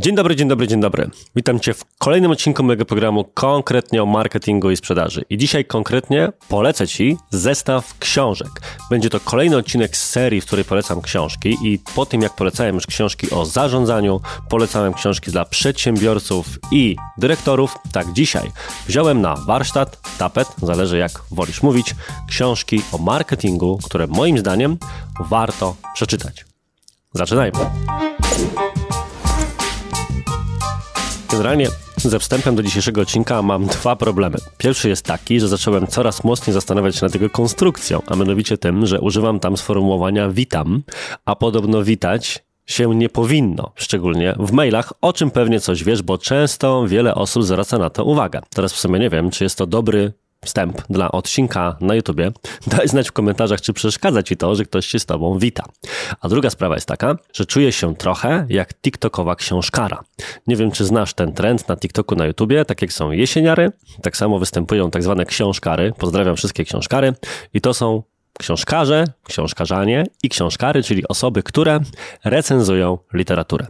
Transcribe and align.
Dzień 0.00 0.14
dobry, 0.14 0.36
dzień 0.36 0.48
dobry, 0.48 0.68
dzień 0.68 0.80
dobry. 0.80 1.10
Witam 1.36 1.60
Cię 1.60 1.74
w 1.74 1.84
kolejnym 1.98 2.30
odcinku 2.30 2.62
mojego 2.62 2.84
programu 2.84 3.24
konkretnie 3.34 4.02
o 4.02 4.06
marketingu 4.06 4.70
i 4.70 4.76
sprzedaży. 4.76 5.24
I 5.30 5.38
dzisiaj 5.38 5.64
konkretnie 5.64 6.32
polecę 6.48 6.86
Ci 6.88 7.16
zestaw 7.30 7.98
książek. 7.98 8.48
Będzie 8.90 9.10
to 9.10 9.20
kolejny 9.20 9.56
odcinek 9.56 9.96
z 9.96 10.10
serii, 10.10 10.40
w 10.40 10.46
której 10.46 10.64
polecam 10.64 11.00
książki 11.00 11.56
i 11.62 11.78
po 11.94 12.06
tym 12.06 12.22
jak 12.22 12.36
polecałem 12.36 12.74
już 12.74 12.86
książki 12.86 13.30
o 13.30 13.44
zarządzaniu, 13.44 14.20
polecałem 14.48 14.94
książki 14.94 15.30
dla 15.30 15.44
przedsiębiorców 15.44 16.46
i 16.72 16.96
dyrektorów, 17.16 17.78
tak 17.92 18.12
dzisiaj 18.12 18.50
wziąłem 18.86 19.20
na 19.20 19.36
warsztat, 19.36 20.18
tapet, 20.18 20.48
zależy 20.62 20.98
jak 20.98 21.12
wolisz 21.30 21.62
mówić, 21.62 21.94
książki 22.28 22.82
o 22.92 22.98
marketingu, 22.98 23.78
które 23.84 24.06
moim 24.06 24.38
zdaniem 24.38 24.78
warto 25.30 25.76
przeczytać. 25.94 26.44
Zaczynajmy. 27.14 27.58
Generalnie 31.30 31.68
ze 31.96 32.18
wstępem 32.18 32.56
do 32.56 32.62
dzisiejszego 32.62 33.00
odcinka 33.00 33.42
mam 33.42 33.66
dwa 33.66 33.96
problemy. 33.96 34.38
Pierwszy 34.58 34.88
jest 34.88 35.04
taki, 35.04 35.40
że 35.40 35.48
zacząłem 35.48 35.86
coraz 35.86 36.24
mocniej 36.24 36.54
zastanawiać 36.54 36.96
się 36.96 37.06
nad 37.06 37.14
jego 37.14 37.30
konstrukcją, 37.30 38.02
a 38.06 38.16
mianowicie 38.16 38.58
tym, 38.58 38.86
że 38.86 39.00
używam 39.00 39.40
tam 39.40 39.56
sformułowania 39.56 40.28
witam, 40.28 40.82
a 41.24 41.36
podobno 41.36 41.82
witać 41.84 42.44
się 42.66 42.94
nie 42.94 43.08
powinno, 43.08 43.72
szczególnie 43.74 44.34
w 44.38 44.52
mailach, 44.52 44.92
o 45.00 45.12
czym 45.12 45.30
pewnie 45.30 45.60
coś 45.60 45.84
wiesz, 45.84 46.02
bo 46.02 46.18
często 46.18 46.86
wiele 46.86 47.14
osób 47.14 47.44
zwraca 47.44 47.78
na 47.78 47.90
to 47.90 48.04
uwagę. 48.04 48.40
Teraz 48.54 48.72
w 48.72 48.78
sumie 48.78 48.98
nie 48.98 49.10
wiem, 49.10 49.30
czy 49.30 49.44
jest 49.44 49.58
to 49.58 49.66
dobry 49.66 50.12
wstęp 50.44 50.82
dla 50.90 51.12
odcinka 51.12 51.76
na 51.80 51.94
YouTubie, 51.94 52.30
daj 52.66 52.88
znać 52.88 53.08
w 53.08 53.12
komentarzach, 53.12 53.60
czy 53.60 53.72
przeszkadza 53.72 54.22
Ci 54.22 54.36
to, 54.36 54.54
że 54.54 54.64
ktoś 54.64 54.86
się 54.86 54.98
z 54.98 55.06
Tobą 55.06 55.38
wita. 55.38 55.64
A 56.20 56.28
druga 56.28 56.50
sprawa 56.50 56.74
jest 56.74 56.88
taka, 56.88 57.16
że 57.32 57.46
czuję 57.46 57.72
się 57.72 57.96
trochę 57.96 58.46
jak 58.48 58.74
TikTokowa 58.74 59.36
książkara. 59.36 60.04
Nie 60.46 60.56
wiem, 60.56 60.70
czy 60.70 60.84
znasz 60.84 61.14
ten 61.14 61.32
trend 61.32 61.68
na 61.68 61.76
TikToku, 61.76 62.14
na 62.14 62.26
YouTubie, 62.26 62.64
tak 62.64 62.82
jak 62.82 62.92
są 62.92 63.10
jesieniary, 63.10 63.72
tak 64.02 64.16
samo 64.16 64.38
występują 64.38 64.90
tak 64.90 65.02
zwane 65.02 65.24
książkary. 65.24 65.92
Pozdrawiam 65.98 66.36
wszystkie 66.36 66.64
książkary. 66.64 67.14
I 67.54 67.60
to 67.60 67.74
są 67.74 68.02
książkarze, 68.38 69.04
książkarzanie 69.24 70.04
i 70.22 70.28
książkary, 70.28 70.82
czyli 70.82 71.08
osoby, 71.08 71.42
które 71.42 71.80
recenzują 72.24 72.98
literaturę. 73.12 73.66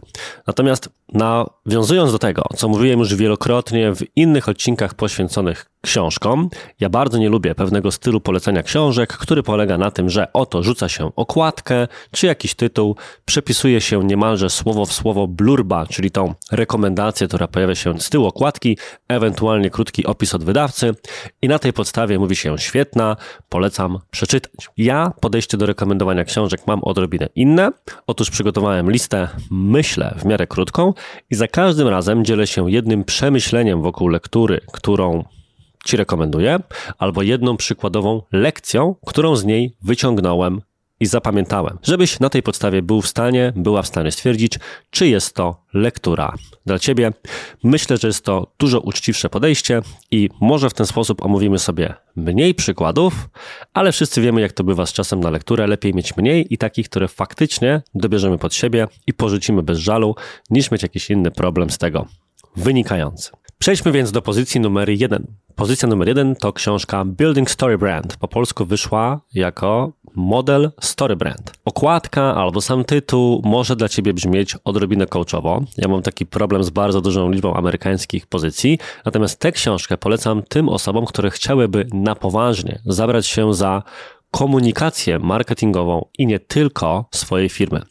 Natomiast 0.47 0.89
nawiązując 1.13 2.11
do 2.11 2.19
tego, 2.19 2.43
co 2.55 2.67
mówiłem 2.67 2.99
już 2.99 3.15
wielokrotnie 3.15 3.95
w 3.95 4.03
innych 4.15 4.49
odcinkach 4.49 4.93
poświęconych 4.93 5.68
książkom, 5.81 6.49
ja 6.79 6.89
bardzo 6.89 7.17
nie 7.17 7.29
lubię 7.29 7.55
pewnego 7.55 7.91
stylu 7.91 8.21
polecenia 8.21 8.63
książek, 8.63 9.13
który 9.17 9.43
polega 9.43 9.77
na 9.77 9.91
tym, 9.91 10.09
że 10.09 10.33
oto 10.33 10.63
rzuca 10.63 10.89
się 10.89 11.11
okładkę 11.15 11.87
czy 12.11 12.27
jakiś 12.27 12.55
tytuł, 12.55 12.95
przepisuje 13.25 13.81
się 13.81 14.03
niemalże 14.03 14.49
słowo 14.49 14.85
w 14.85 14.93
słowo 14.93 15.27
blurba, 15.27 15.85
czyli 15.85 16.11
tą 16.11 16.33
rekomendację, 16.51 17.27
która 17.27 17.47
pojawia 17.47 17.75
się 17.75 17.99
z 17.99 18.09
tyłu 18.09 18.25
okładki, 18.25 18.77
ewentualnie 19.07 19.69
krótki 19.69 20.05
opis 20.05 20.35
od 20.35 20.43
wydawcy 20.43 20.95
i 21.41 21.47
na 21.47 21.59
tej 21.59 21.73
podstawie 21.73 22.19
mówi 22.19 22.35
się 22.35 22.57
świetna, 22.57 23.15
polecam 23.49 23.99
przeczytać. 24.11 24.69
Ja 24.77 25.11
podejście 25.21 25.57
do 25.57 25.65
rekomendowania 25.65 26.23
książek 26.23 26.61
mam 26.67 26.83
odrobinę 26.83 27.29
inne. 27.35 27.71
Otóż 28.07 28.29
przygotowałem 28.29 28.91
listę, 28.91 29.27
myślę, 29.51 30.15
w 30.17 30.25
miarę 30.25 30.47
krótką 30.47 30.93
i 31.29 31.35
za 31.35 31.47
każdym 31.47 31.87
razem 31.87 32.25
dzielę 32.25 32.47
się 32.47 32.71
jednym 32.71 33.03
przemyśleniem 33.03 33.81
wokół 33.81 34.07
lektury, 34.07 34.61
którą 34.71 35.23
Ci 35.85 35.97
rekomenduję, 35.97 36.59
albo 36.97 37.21
jedną 37.21 37.57
przykładową 37.57 38.21
lekcją, 38.31 38.95
którą 39.05 39.35
z 39.35 39.45
niej 39.45 39.75
wyciągnąłem 39.81 40.61
i 40.99 41.05
zapamiętałem, 41.05 41.77
żebyś 41.83 42.19
na 42.19 42.29
tej 42.29 42.43
podstawie 42.43 42.81
był 42.81 43.01
w 43.01 43.07
stanie, 43.07 43.53
była 43.55 43.81
w 43.81 43.87
stanie 43.87 44.11
stwierdzić, 44.11 44.59
czy 44.89 45.07
jest 45.07 45.35
to 45.35 45.63
lektura 45.73 46.33
dla 46.65 46.79
Ciebie. 46.79 47.13
Myślę, 47.63 47.97
że 47.97 48.07
jest 48.07 48.25
to 48.25 48.47
dużo 48.59 48.79
uczciwsze 48.79 49.29
podejście 49.29 49.81
i 50.11 50.29
może 50.41 50.69
w 50.69 50.73
ten 50.73 50.85
sposób 50.85 51.25
omówimy 51.25 51.59
sobie 51.59 51.93
mniej 52.15 52.55
przykładów, 52.55 53.29
ale 53.73 53.91
wszyscy 53.91 54.21
wiemy, 54.21 54.41
jak 54.41 54.51
to 54.51 54.63
bywa 54.63 54.85
z 54.85 54.93
czasem 54.93 55.19
na 55.19 55.29
lekturę. 55.29 55.67
Lepiej 55.67 55.93
mieć 55.93 56.17
mniej 56.17 56.53
i 56.53 56.57
takich, 56.57 56.89
które 56.89 57.07
faktycznie 57.07 57.81
dobierzemy 57.95 58.37
pod 58.37 58.53
siebie 58.53 58.87
i 59.07 59.13
porzucimy 59.13 59.63
bez 59.63 59.77
żalu, 59.77 60.15
niż 60.49 60.71
mieć 60.71 60.83
jakiś 60.83 61.09
inny 61.09 61.31
problem 61.31 61.69
z 61.69 61.77
tego 61.77 62.05
wynikający. 62.55 63.31
Przejdźmy 63.61 63.91
więc 63.91 64.11
do 64.11 64.21
pozycji 64.21 64.61
numer 64.61 64.89
jeden. 64.89 65.27
Pozycja 65.55 65.87
numer 65.87 66.07
jeden 66.07 66.35
to 66.35 66.53
książka 66.53 67.05
Building 67.05 67.51
Story 67.51 67.77
Brand. 67.77 68.17
Po 68.17 68.27
polsku 68.27 68.65
wyszła 68.65 69.21
jako 69.33 69.91
model 70.15 70.71
Story 70.81 71.15
Brand. 71.15 71.53
Okładka 71.65 72.35
albo 72.35 72.61
sam 72.61 72.85
tytuł 72.85 73.41
może 73.45 73.75
dla 73.75 73.89
ciebie 73.89 74.13
brzmieć 74.13 74.55
odrobinę 74.63 75.07
coachowo. 75.07 75.63
Ja 75.77 75.87
mam 75.87 76.01
taki 76.01 76.25
problem 76.25 76.63
z 76.63 76.69
bardzo 76.69 77.01
dużą 77.01 77.31
liczbą 77.31 77.53
amerykańskich 77.53 78.27
pozycji, 78.27 78.79
natomiast 79.05 79.39
tę 79.39 79.51
książkę 79.51 79.97
polecam 79.97 80.43
tym 80.43 80.69
osobom, 80.69 81.05
które 81.05 81.29
chciałyby 81.29 81.87
na 81.93 82.15
poważnie 82.15 82.79
zabrać 82.85 83.27
się 83.27 83.53
za 83.53 83.83
komunikację 84.31 85.19
marketingową 85.19 86.05
i 86.17 86.27
nie 86.27 86.39
tylko 86.39 87.05
swojej 87.11 87.49
firmy. 87.49 87.81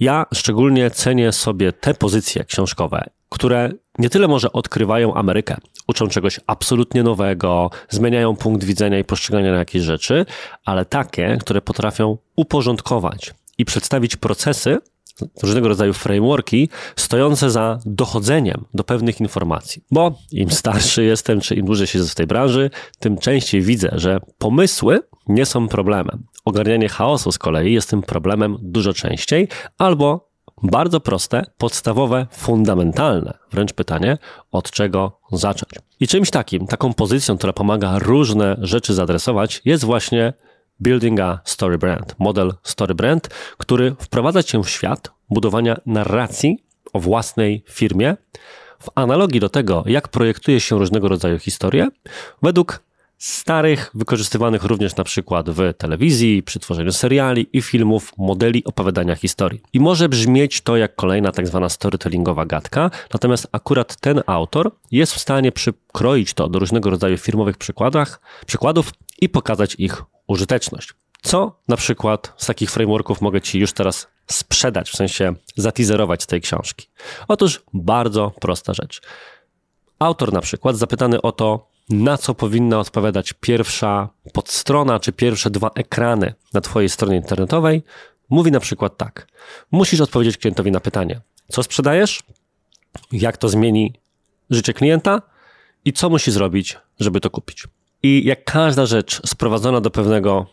Ja 0.00 0.26
szczególnie 0.34 0.90
cenię 0.90 1.32
sobie 1.32 1.72
te 1.72 1.94
pozycje 1.94 2.44
książkowe, 2.44 3.10
które 3.34 3.70
nie 3.98 4.10
tyle 4.10 4.28
może 4.28 4.52
odkrywają 4.52 5.14
Amerykę, 5.14 5.56
uczą 5.88 6.08
czegoś 6.08 6.40
absolutnie 6.46 7.02
nowego, 7.02 7.70
zmieniają 7.88 8.36
punkt 8.36 8.64
widzenia 8.64 8.98
i 8.98 9.04
postrzegania 9.04 9.52
na 9.52 9.58
jakieś 9.58 9.82
rzeczy, 9.82 10.26
ale 10.64 10.84
takie, 10.84 11.36
które 11.40 11.60
potrafią 11.60 12.18
uporządkować 12.36 13.34
i 13.58 13.64
przedstawić 13.64 14.16
procesy, 14.16 14.78
różnego 15.42 15.68
rodzaju 15.68 15.92
frameworki 15.92 16.68
stojące 16.96 17.50
za 17.50 17.78
dochodzeniem 17.86 18.64
do 18.74 18.84
pewnych 18.84 19.20
informacji. 19.20 19.82
Bo 19.90 20.18
im 20.32 20.50
starszy 20.50 21.04
jestem, 21.04 21.40
czy 21.40 21.54
im 21.54 21.66
dłużej 21.66 21.86
siedzę 21.86 22.08
w 22.08 22.14
tej 22.14 22.26
branży, 22.26 22.70
tym 22.98 23.18
częściej 23.18 23.62
widzę, 23.62 23.90
że 23.92 24.20
pomysły 24.38 25.00
nie 25.26 25.46
są 25.46 25.68
problemem. 25.68 26.26
Ogarnianie 26.44 26.88
chaosu 26.88 27.32
z 27.32 27.38
kolei 27.38 27.72
jest 27.72 27.90
tym 27.90 28.02
problemem 28.02 28.56
dużo 28.62 28.92
częściej, 28.92 29.48
albo 29.78 30.33
bardzo 30.64 31.00
proste, 31.00 31.46
podstawowe, 31.58 32.26
fundamentalne 32.30 33.38
wręcz 33.52 33.72
pytanie, 33.72 34.18
od 34.52 34.70
czego 34.70 35.20
zacząć. 35.32 35.72
I 36.00 36.08
czymś 36.08 36.30
takim, 36.30 36.66
taką 36.66 36.94
pozycją, 36.94 37.38
która 37.38 37.52
pomaga 37.52 37.98
różne 37.98 38.56
rzeczy 38.60 38.94
zaadresować, 38.94 39.62
jest 39.64 39.84
właśnie 39.84 40.32
Building 40.82 41.20
a 41.20 41.40
Story 41.44 41.78
Brand, 41.78 42.14
model 42.18 42.52
Story 42.62 42.94
Brand, 42.94 43.28
który 43.58 43.96
wprowadza 43.98 44.42
cię 44.42 44.62
w 44.62 44.68
świat 44.68 45.10
budowania 45.30 45.76
narracji 45.86 46.64
o 46.92 47.00
własnej 47.00 47.64
firmie 47.70 48.16
w 48.78 48.88
analogii 48.94 49.40
do 49.40 49.48
tego, 49.48 49.84
jak 49.86 50.08
projektuje 50.08 50.60
się 50.60 50.78
różnego 50.78 51.08
rodzaju 51.08 51.38
historie, 51.38 51.88
według 52.42 52.82
starych, 53.24 53.90
wykorzystywanych 53.94 54.64
również 54.64 54.96
na 54.96 55.04
przykład 55.04 55.50
w 55.50 55.74
telewizji, 55.78 56.42
przy 56.42 56.60
tworzeniu 56.60 56.92
seriali 56.92 57.46
i 57.52 57.62
filmów, 57.62 58.12
modeli 58.18 58.64
opowiadania 58.64 59.14
historii. 59.14 59.60
I 59.72 59.80
może 59.80 60.08
brzmieć 60.08 60.60
to 60.60 60.76
jak 60.76 60.94
kolejna 60.94 61.32
tak 61.32 61.46
zwana 61.46 61.68
storytellingowa 61.68 62.46
gadka, 62.46 62.90
natomiast 63.12 63.48
akurat 63.52 63.96
ten 63.96 64.22
autor 64.26 64.70
jest 64.90 65.14
w 65.14 65.20
stanie 65.20 65.52
przykroić 65.52 66.34
to 66.34 66.48
do 66.48 66.58
różnego 66.58 66.90
rodzaju 66.90 67.18
firmowych 67.18 67.56
przykładach, 67.56 68.20
przykładów 68.46 68.92
i 69.20 69.28
pokazać 69.28 69.74
ich 69.78 70.02
użyteczność. 70.26 70.94
Co 71.22 71.60
na 71.68 71.76
przykład 71.76 72.32
z 72.36 72.46
takich 72.46 72.70
frameworków 72.70 73.20
mogę 73.20 73.40
Ci 73.40 73.58
już 73.58 73.72
teraz 73.72 74.08
sprzedać, 74.26 74.90
w 74.90 74.96
sensie 74.96 75.34
zateaserować 75.56 76.22
z 76.22 76.26
tej 76.26 76.40
książki? 76.40 76.86
Otóż 77.28 77.62
bardzo 77.74 78.32
prosta 78.40 78.74
rzecz. 78.74 79.02
Autor 79.98 80.32
na 80.32 80.40
przykład 80.40 80.76
zapytany 80.76 81.22
o 81.22 81.32
to, 81.32 81.73
na 81.88 82.18
co 82.18 82.34
powinna 82.34 82.78
odpowiadać 82.78 83.32
pierwsza 83.32 84.08
podstrona 84.32 85.00
czy 85.00 85.12
pierwsze 85.12 85.50
dwa 85.50 85.70
ekrany 85.74 86.34
na 86.52 86.60
Twojej 86.60 86.88
stronie 86.88 87.16
internetowej, 87.16 87.82
mówi 88.30 88.50
na 88.50 88.60
przykład 88.60 88.96
tak. 88.96 89.26
Musisz 89.70 90.00
odpowiedzieć 90.00 90.36
klientowi 90.36 90.70
na 90.70 90.80
pytanie, 90.80 91.20
co 91.48 91.62
sprzedajesz, 91.62 92.22
jak 93.12 93.36
to 93.36 93.48
zmieni 93.48 93.92
życie 94.50 94.72
klienta 94.72 95.22
i 95.84 95.92
co 95.92 96.10
musi 96.10 96.30
zrobić, 96.30 96.78
żeby 97.00 97.20
to 97.20 97.30
kupić. 97.30 97.64
I 98.02 98.22
jak 98.24 98.44
każda 98.44 98.86
rzecz 98.86 99.20
sprowadzona 99.26 99.80
do 99.80 99.90
pewnego 99.90 100.46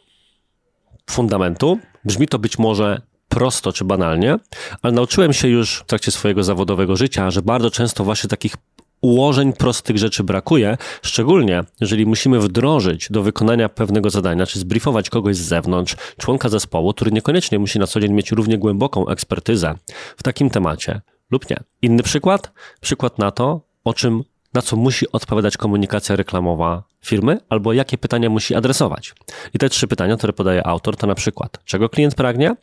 fundamentu, 1.10 1.80
brzmi 2.06 2.28
to 2.28 2.40
być 2.40 2.60
może 2.60 3.02
prosto 3.30 3.74
czy 3.74 3.86
banalnie, 3.86 4.38
ale 4.82 4.94
nauczyłem 4.94 5.34
się 5.34 5.48
już 5.48 5.80
w 5.80 5.86
trakcie 5.86 6.12
swojego 6.12 6.44
zawodowego 6.44 6.96
życia, 6.96 7.32
że 7.32 7.42
bardzo 7.42 7.72
często 7.72 8.04
właśnie 8.04 8.30
takich 8.30 8.56
ułożeń 9.02 9.54
prostych 9.54 9.98
rzeczy 9.98 10.24
brakuje, 10.24 10.78
szczególnie 11.02 11.64
jeżeli 11.82 12.06
musimy 12.06 12.40
wdrożyć 12.40 13.08
do 13.10 13.24
wykonania 13.24 13.70
pewnego 13.70 14.10
zadania, 14.10 14.46
czy 14.46 14.60
zbriefować 14.60 15.10
kogoś 15.10 15.36
z 15.36 15.48
zewnątrz, 15.48 15.96
członka 16.18 16.50
zespołu, 16.50 16.94
który 16.94 17.12
niekoniecznie 17.12 17.60
musi 17.60 17.80
na 17.80 17.88
co 17.88 18.00
dzień 18.00 18.14
mieć 18.14 18.32
równie 18.32 18.58
głęboką 18.58 19.08
ekspertyzę 19.08 19.76
w 20.18 20.24
takim 20.24 20.50
temacie 20.50 21.02
lub 21.32 21.50
nie. 21.50 21.58
Inny 21.82 22.04
przykład? 22.04 22.52
Przykład 22.82 23.18
na 23.18 23.32
to, 23.32 23.62
o 23.84 23.94
czym, 23.94 24.24
na 24.54 24.62
co 24.62 24.76
musi 24.76 25.12
odpowiadać 25.12 25.58
komunikacja 25.58 26.16
reklamowa 26.16 26.84
firmy, 27.06 27.38
albo 27.50 27.74
jakie 27.74 27.98
pytania 27.98 28.30
musi 28.30 28.56
adresować. 28.56 29.14
I 29.54 29.60
te 29.60 29.70
trzy 29.70 29.88
pytania, 29.88 30.18
które 30.18 30.34
podaje 30.34 30.68
autor, 30.68 30.98
to 30.98 31.08
na 31.08 31.16
przykład, 31.16 31.60
czego 31.66 31.90
klient 31.90 32.16
pragnie, 32.16 32.56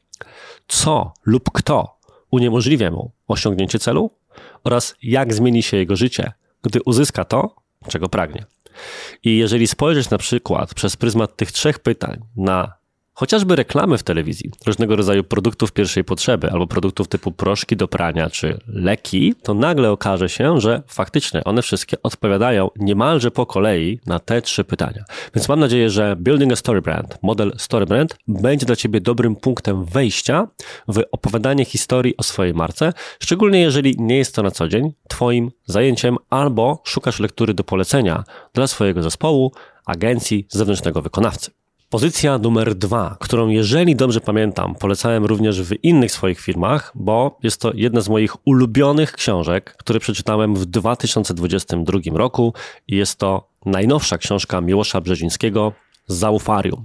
co 0.68 1.12
lub 1.26 1.50
kto 1.52 1.98
uniemożliwia 2.30 2.90
mu 2.90 3.10
osiągnięcie 3.28 3.78
celu 3.78 4.10
oraz 4.64 4.94
jak 5.02 5.34
zmieni 5.34 5.62
się 5.62 5.76
jego 5.76 5.96
życie, 5.96 6.32
gdy 6.62 6.82
uzyska 6.82 7.24
to, 7.24 7.56
czego 7.88 8.08
pragnie. 8.08 8.44
I 9.24 9.36
jeżeli 9.36 9.66
spojrzysz 9.66 10.10
na 10.10 10.18
przykład 10.18 10.74
przez 10.74 10.96
pryzmat 10.96 11.36
tych 11.36 11.52
trzech 11.52 11.78
pytań 11.78 12.20
na 12.36 12.72
Chociażby 13.18 13.56
reklamy 13.56 13.98
w 13.98 14.02
telewizji, 14.02 14.50
różnego 14.66 14.96
rodzaju 14.96 15.24
produktów 15.24 15.72
pierwszej 15.72 16.04
potrzeby, 16.04 16.50
albo 16.50 16.66
produktów 16.66 17.08
typu 17.08 17.32
proszki 17.32 17.76
do 17.76 17.88
prania 17.88 18.30
czy 18.30 18.58
leki, 18.68 19.34
to 19.42 19.54
nagle 19.54 19.90
okaże 19.90 20.28
się, 20.28 20.60
że 20.60 20.82
faktycznie 20.86 21.44
one 21.44 21.62
wszystkie 21.62 22.02
odpowiadają 22.02 22.70
niemalże 22.76 23.30
po 23.30 23.46
kolei 23.46 24.00
na 24.06 24.18
te 24.18 24.42
trzy 24.42 24.64
pytania. 24.64 25.04
Więc 25.34 25.48
mam 25.48 25.60
nadzieję, 25.60 25.90
że 25.90 26.16
Building 26.16 26.52
a 26.52 26.56
Story 26.56 26.82
Brand, 26.82 27.18
model 27.22 27.52
Story 27.56 27.86
Brand, 27.86 28.16
będzie 28.28 28.66
dla 28.66 28.76
Ciebie 28.76 29.00
dobrym 29.00 29.36
punktem 29.36 29.84
wejścia 29.84 30.48
w 30.88 31.02
opowiadanie 31.12 31.64
historii 31.64 32.16
o 32.16 32.22
swojej 32.22 32.54
marce, 32.54 32.92
szczególnie 33.20 33.60
jeżeli 33.60 33.96
nie 33.98 34.18
jest 34.18 34.34
to 34.34 34.42
na 34.42 34.50
co 34.50 34.68
dzień 34.68 34.92
Twoim 35.08 35.50
zajęciem 35.66 36.16
albo 36.30 36.82
szukasz 36.84 37.20
lektury 37.20 37.54
do 37.54 37.64
polecenia 37.64 38.24
dla 38.54 38.66
swojego 38.66 39.02
zespołu, 39.02 39.52
agencji, 39.86 40.46
zewnętrznego 40.50 41.02
wykonawcy. 41.02 41.57
Pozycja 41.90 42.38
numer 42.38 42.74
dwa, 42.74 43.16
którą 43.20 43.48
jeżeli 43.48 43.96
dobrze 43.96 44.20
pamiętam, 44.20 44.74
polecałem 44.74 45.24
również 45.24 45.62
w 45.62 45.84
innych 45.84 46.12
swoich 46.12 46.40
firmach, 46.40 46.92
bo 46.94 47.38
jest 47.42 47.60
to 47.60 47.72
jedna 47.74 48.00
z 48.00 48.08
moich 48.08 48.46
ulubionych 48.46 49.12
książek, 49.12 49.76
które 49.78 50.00
przeczytałem 50.00 50.54
w 50.54 50.66
2022 50.66 51.98
roku 52.12 52.54
i 52.88 52.96
jest 52.96 53.18
to 53.18 53.48
najnowsza 53.66 54.18
książka 54.18 54.60
Miłosza 54.60 55.00
Brzezińskiego 55.00 55.72
Zaufarium. 56.06 56.84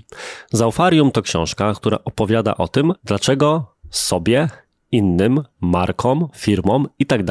Zaufarium 0.52 1.12
to 1.12 1.22
książka, 1.22 1.74
która 1.74 2.00
opowiada 2.06 2.58
o 2.58 2.68
tym, 2.68 2.94
dlaczego 3.04 3.76
sobie, 3.90 4.50
innym, 4.92 5.44
markom, 5.62 6.28
firmom 6.36 6.88
i 7.00 7.06
tak 7.06 7.22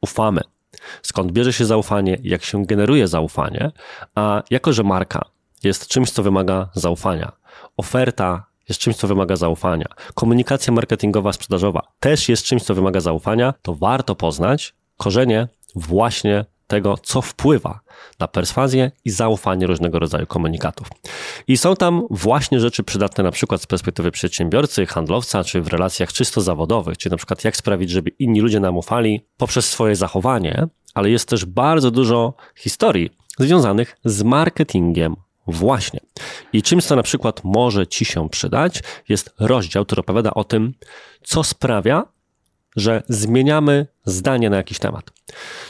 ufamy. 0.00 0.40
Skąd 1.02 1.32
bierze 1.32 1.52
się 1.52 1.64
zaufanie, 1.64 2.18
jak 2.22 2.44
się 2.44 2.66
generuje 2.66 3.08
zaufanie, 3.08 3.70
a 4.14 4.42
jako 4.50 4.72
że 4.72 4.82
marka 4.82 5.24
jest 5.64 5.86
czymś, 5.86 6.10
co 6.10 6.22
wymaga 6.22 6.68
zaufania. 6.74 7.32
Oferta 7.76 8.46
jest 8.68 8.80
czymś, 8.80 8.96
co 8.96 9.08
wymaga 9.08 9.36
zaufania. 9.36 9.86
Komunikacja 10.14 10.72
marketingowa, 10.72 11.32
sprzedażowa 11.32 11.82
też 12.00 12.28
jest 12.28 12.44
czymś, 12.44 12.62
co 12.62 12.74
wymaga 12.74 13.00
zaufania. 13.00 13.54
To 13.62 13.74
warto 13.74 14.14
poznać 14.14 14.74
korzenie 14.96 15.48
właśnie 15.74 16.44
tego, 16.66 16.98
co 17.02 17.22
wpływa 17.22 17.80
na 18.18 18.28
perswazję 18.28 18.90
i 19.04 19.10
zaufanie 19.10 19.66
różnego 19.66 19.98
rodzaju 19.98 20.26
komunikatów. 20.26 20.88
I 21.48 21.56
są 21.56 21.76
tam 21.76 22.06
właśnie 22.10 22.60
rzeczy 22.60 22.82
przydatne 22.82 23.24
na 23.24 23.30
przykład 23.30 23.62
z 23.62 23.66
perspektywy 23.66 24.10
przedsiębiorcy, 24.10 24.86
handlowca, 24.86 25.44
czy 25.44 25.60
w 25.60 25.68
relacjach 25.68 26.12
czysto 26.12 26.40
zawodowych, 26.40 26.98
czyli 26.98 27.10
na 27.10 27.16
przykład 27.16 27.44
jak 27.44 27.56
sprawić, 27.56 27.90
żeby 27.90 28.10
inni 28.10 28.40
ludzie 28.40 28.60
nam 28.60 28.76
ufali 28.76 29.26
poprzez 29.36 29.68
swoje 29.68 29.96
zachowanie, 29.96 30.66
ale 30.94 31.10
jest 31.10 31.28
też 31.28 31.44
bardzo 31.44 31.90
dużo 31.90 32.34
historii 32.56 33.10
związanych 33.38 33.96
z 34.04 34.22
marketingiem 34.22 35.16
Właśnie. 35.50 36.00
I 36.52 36.62
czymś, 36.62 36.84
co 36.84 36.96
na 36.96 37.02
przykład 37.02 37.40
może 37.44 37.86
Ci 37.86 38.04
się 38.04 38.28
przydać, 38.28 38.82
jest 39.08 39.34
rozdział, 39.38 39.84
który 39.84 40.00
opowiada 40.00 40.34
o 40.34 40.44
tym, 40.44 40.74
co 41.22 41.44
sprawia, 41.44 42.04
że 42.76 43.02
zmieniamy 43.08 43.86
zdanie 44.04 44.50
na 44.50 44.56
jakiś 44.56 44.78
temat. 44.78 45.10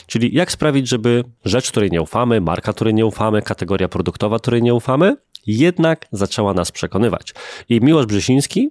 Czyli 0.07 0.35
jak 0.35 0.53
sprawić, 0.53 0.89
żeby 0.89 1.25
rzecz, 1.45 1.71
której 1.71 1.91
nie 1.91 2.03
ufamy, 2.03 2.41
marka, 2.41 2.73
której 2.73 2.95
nie 2.95 3.07
ufamy, 3.07 3.43
kategoria 3.43 3.89
produktowa, 3.89 4.39
której 4.39 4.63
nie 4.63 4.75
ufamy, 4.75 5.17
jednak 5.47 6.07
zaczęła 6.13 6.55
nas 6.55 6.73
przekonywać. 6.73 7.35
I 7.69 7.81
Miłosz 7.81 8.07
Brzeziński 8.07 8.71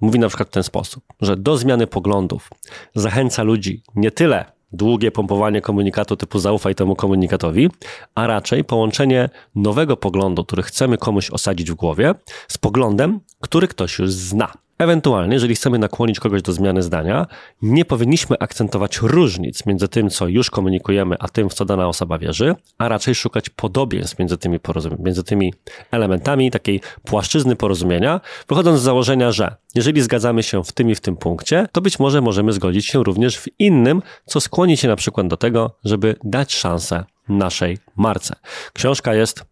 mówi 0.00 0.18
na 0.18 0.28
przykład 0.28 0.48
w 0.48 0.52
ten 0.52 0.62
sposób, 0.62 1.04
że 1.20 1.36
do 1.36 1.56
zmiany 1.56 1.86
poglądów 1.86 2.50
zachęca 2.94 3.42
ludzi 3.42 3.82
nie 3.94 4.10
tyle 4.10 4.59
długie 4.72 5.10
pompowanie 5.10 5.60
komunikatu 5.60 6.16
typu 6.16 6.38
zaufaj 6.38 6.74
temu 6.74 6.96
komunikatowi, 6.96 7.68
a 8.14 8.26
raczej 8.26 8.64
połączenie 8.64 9.28
nowego 9.54 9.96
poglądu, 9.96 10.44
który 10.44 10.62
chcemy 10.62 10.98
komuś 10.98 11.30
osadzić 11.30 11.70
w 11.70 11.74
głowie, 11.74 12.14
z 12.48 12.58
poglądem, 12.58 13.20
który 13.40 13.68
ktoś 13.68 13.98
już 13.98 14.10
zna. 14.12 14.52
Ewentualnie, 14.80 15.34
jeżeli 15.34 15.54
chcemy 15.54 15.78
nakłonić 15.78 16.20
kogoś 16.20 16.42
do 16.42 16.52
zmiany 16.52 16.82
zdania, 16.82 17.26
nie 17.62 17.84
powinniśmy 17.84 18.38
akcentować 18.38 18.98
różnic 19.02 19.66
między 19.66 19.88
tym, 19.88 20.10
co 20.10 20.28
już 20.28 20.50
komunikujemy, 20.50 21.16
a 21.18 21.28
tym, 21.28 21.48
w 21.48 21.54
co 21.54 21.64
dana 21.64 21.88
osoba 21.88 22.18
wierzy, 22.18 22.54
a 22.78 22.88
raczej 22.88 23.14
szukać 23.14 23.48
podobieństw 23.48 24.18
między 24.18 24.38
tymi, 24.38 24.58
między 24.98 25.24
tymi 25.24 25.54
elementami 25.90 26.50
takiej 26.50 26.80
płaszczyzny 27.04 27.56
porozumienia, 27.56 28.20
wychodząc 28.48 28.80
z 28.80 28.82
założenia, 28.82 29.32
że 29.32 29.54
jeżeli 29.74 30.02
zgadzamy 30.02 30.42
się 30.42 30.64
w 30.64 30.72
tym 30.72 30.90
i 30.90 30.94
w 30.94 31.00
tym 31.00 31.16
punkcie, 31.16 31.68
to 31.72 31.80
być 31.80 31.98
może 31.98 32.20
możemy 32.20 32.52
zgodzić 32.52 32.86
się 32.86 33.04
również 33.04 33.38
w 33.38 33.46
innym, 33.58 34.02
co 34.26 34.40
skłoni 34.40 34.76
się 34.76 34.88
na 34.88 34.96
przykład 34.96 35.26
do 35.26 35.36
tego, 35.36 35.70
żeby 35.84 36.16
dać 36.24 36.54
szansę 36.54 37.04
naszej 37.28 37.78
marce. 37.96 38.36
Książka 38.72 39.14
jest 39.14 39.44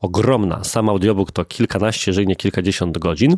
ogromna. 0.00 0.64
Sam 0.64 0.88
audiobook 0.88 1.32
to 1.32 1.44
kilkanaście, 1.44 2.10
jeżeli 2.10 2.26
nie 2.26 2.36
kilkadziesiąt 2.36 2.98
godzin. 2.98 3.36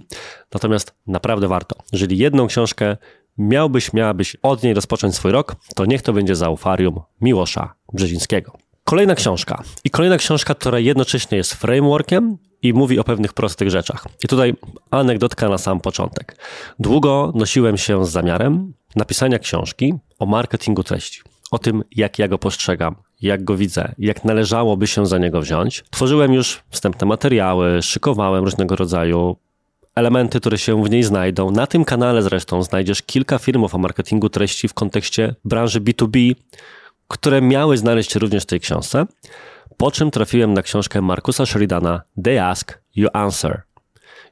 Natomiast 0.55 0.95
naprawdę 1.07 1.49
warto. 1.49 1.77
Jeżeli 1.93 2.19
jedną 2.19 2.47
książkę 2.47 2.97
miałbyś, 3.39 3.93
miałabyś 3.93 4.37
od 4.43 4.63
niej 4.63 4.75
rozpocząć 4.75 5.15
swój 5.15 5.33
rok, 5.33 5.57
to 5.75 5.87
niech 5.87 6.03
to 6.03 6.13
będzie 6.13 6.37
Zaufarium 6.37 7.01
Miłosza 7.21 7.75
Brzezińskiego. 7.93 8.53
Kolejna 8.85 9.15
książka. 9.15 9.63
I 9.85 9.91
kolejna 9.91 10.19
książka, 10.19 10.55
która 10.55 10.79
jednocześnie 10.79 11.39
jest 11.39 11.55
frameworkiem 11.55 12.39
i 12.63 12.73
mówi 12.73 12.99
o 12.99 13.05
pewnych 13.05 13.33
prostych 13.33 13.71
rzeczach. 13.71 14.07
I 14.25 14.29
tutaj 14.29 14.55
anegdotka 14.91 15.49
na 15.49 15.59
sam 15.59 15.81
początek. 15.81 16.37
Długo 16.79 17.33
nosiłem 17.35 17.77
się 17.77 18.07
z 18.07 18.11
zamiarem 18.11 18.75
napisania 18.97 19.39
książki 19.39 19.95
o 20.19 20.27
marketingu 20.27 20.83
treści. 20.83 21.21
O 21.51 21.59
tym, 21.59 21.85
jak 21.91 22.19
ja 22.19 22.29
go 22.29 22.39
postrzegam, 22.39 22.97
jak 23.23 23.45
go 23.45 23.57
widzę, 23.57 23.95
jak 23.99 24.25
należałoby 24.25 24.87
się 24.87 25.07
za 25.07 25.19
niego 25.19 25.41
wziąć. 25.41 25.85
Tworzyłem 25.91 26.33
już 26.33 26.63
wstępne 26.71 27.07
materiały, 27.07 27.83
szykowałem 27.83 28.45
różnego 28.45 28.77
rodzaju 28.77 29.37
elementy, 29.95 30.41
które 30.41 30.59
się 30.59 30.85
w 30.85 30.91
niej 30.91 31.03
znajdą. 31.03 31.51
Na 31.51 31.67
tym 31.67 31.85
kanale 31.85 32.23
zresztą 32.23 32.63
znajdziesz 32.63 33.03
kilka 33.03 33.39
filmów 33.39 33.75
o 33.75 33.79
marketingu 33.79 34.29
treści 34.29 34.69
w 34.69 34.75
kontekście 34.75 35.35
branży 35.45 35.81
B2B, 35.81 36.35
które 37.09 37.43
miały 37.43 37.77
znaleźć 37.79 38.13
się 38.13 38.19
również 38.19 38.43
w 38.43 38.47
tej 38.47 38.61
książce. 38.61 39.07
Po 39.77 39.91
czym 39.91 40.11
trafiłem 40.11 40.55
na 40.55 40.63
książkę 40.63 41.03
Markusa 41.03 41.47
Sheridana 41.47 42.03
They 42.25 42.45
Ask, 42.45 42.79
You 42.97 43.09
Answer. 43.13 43.63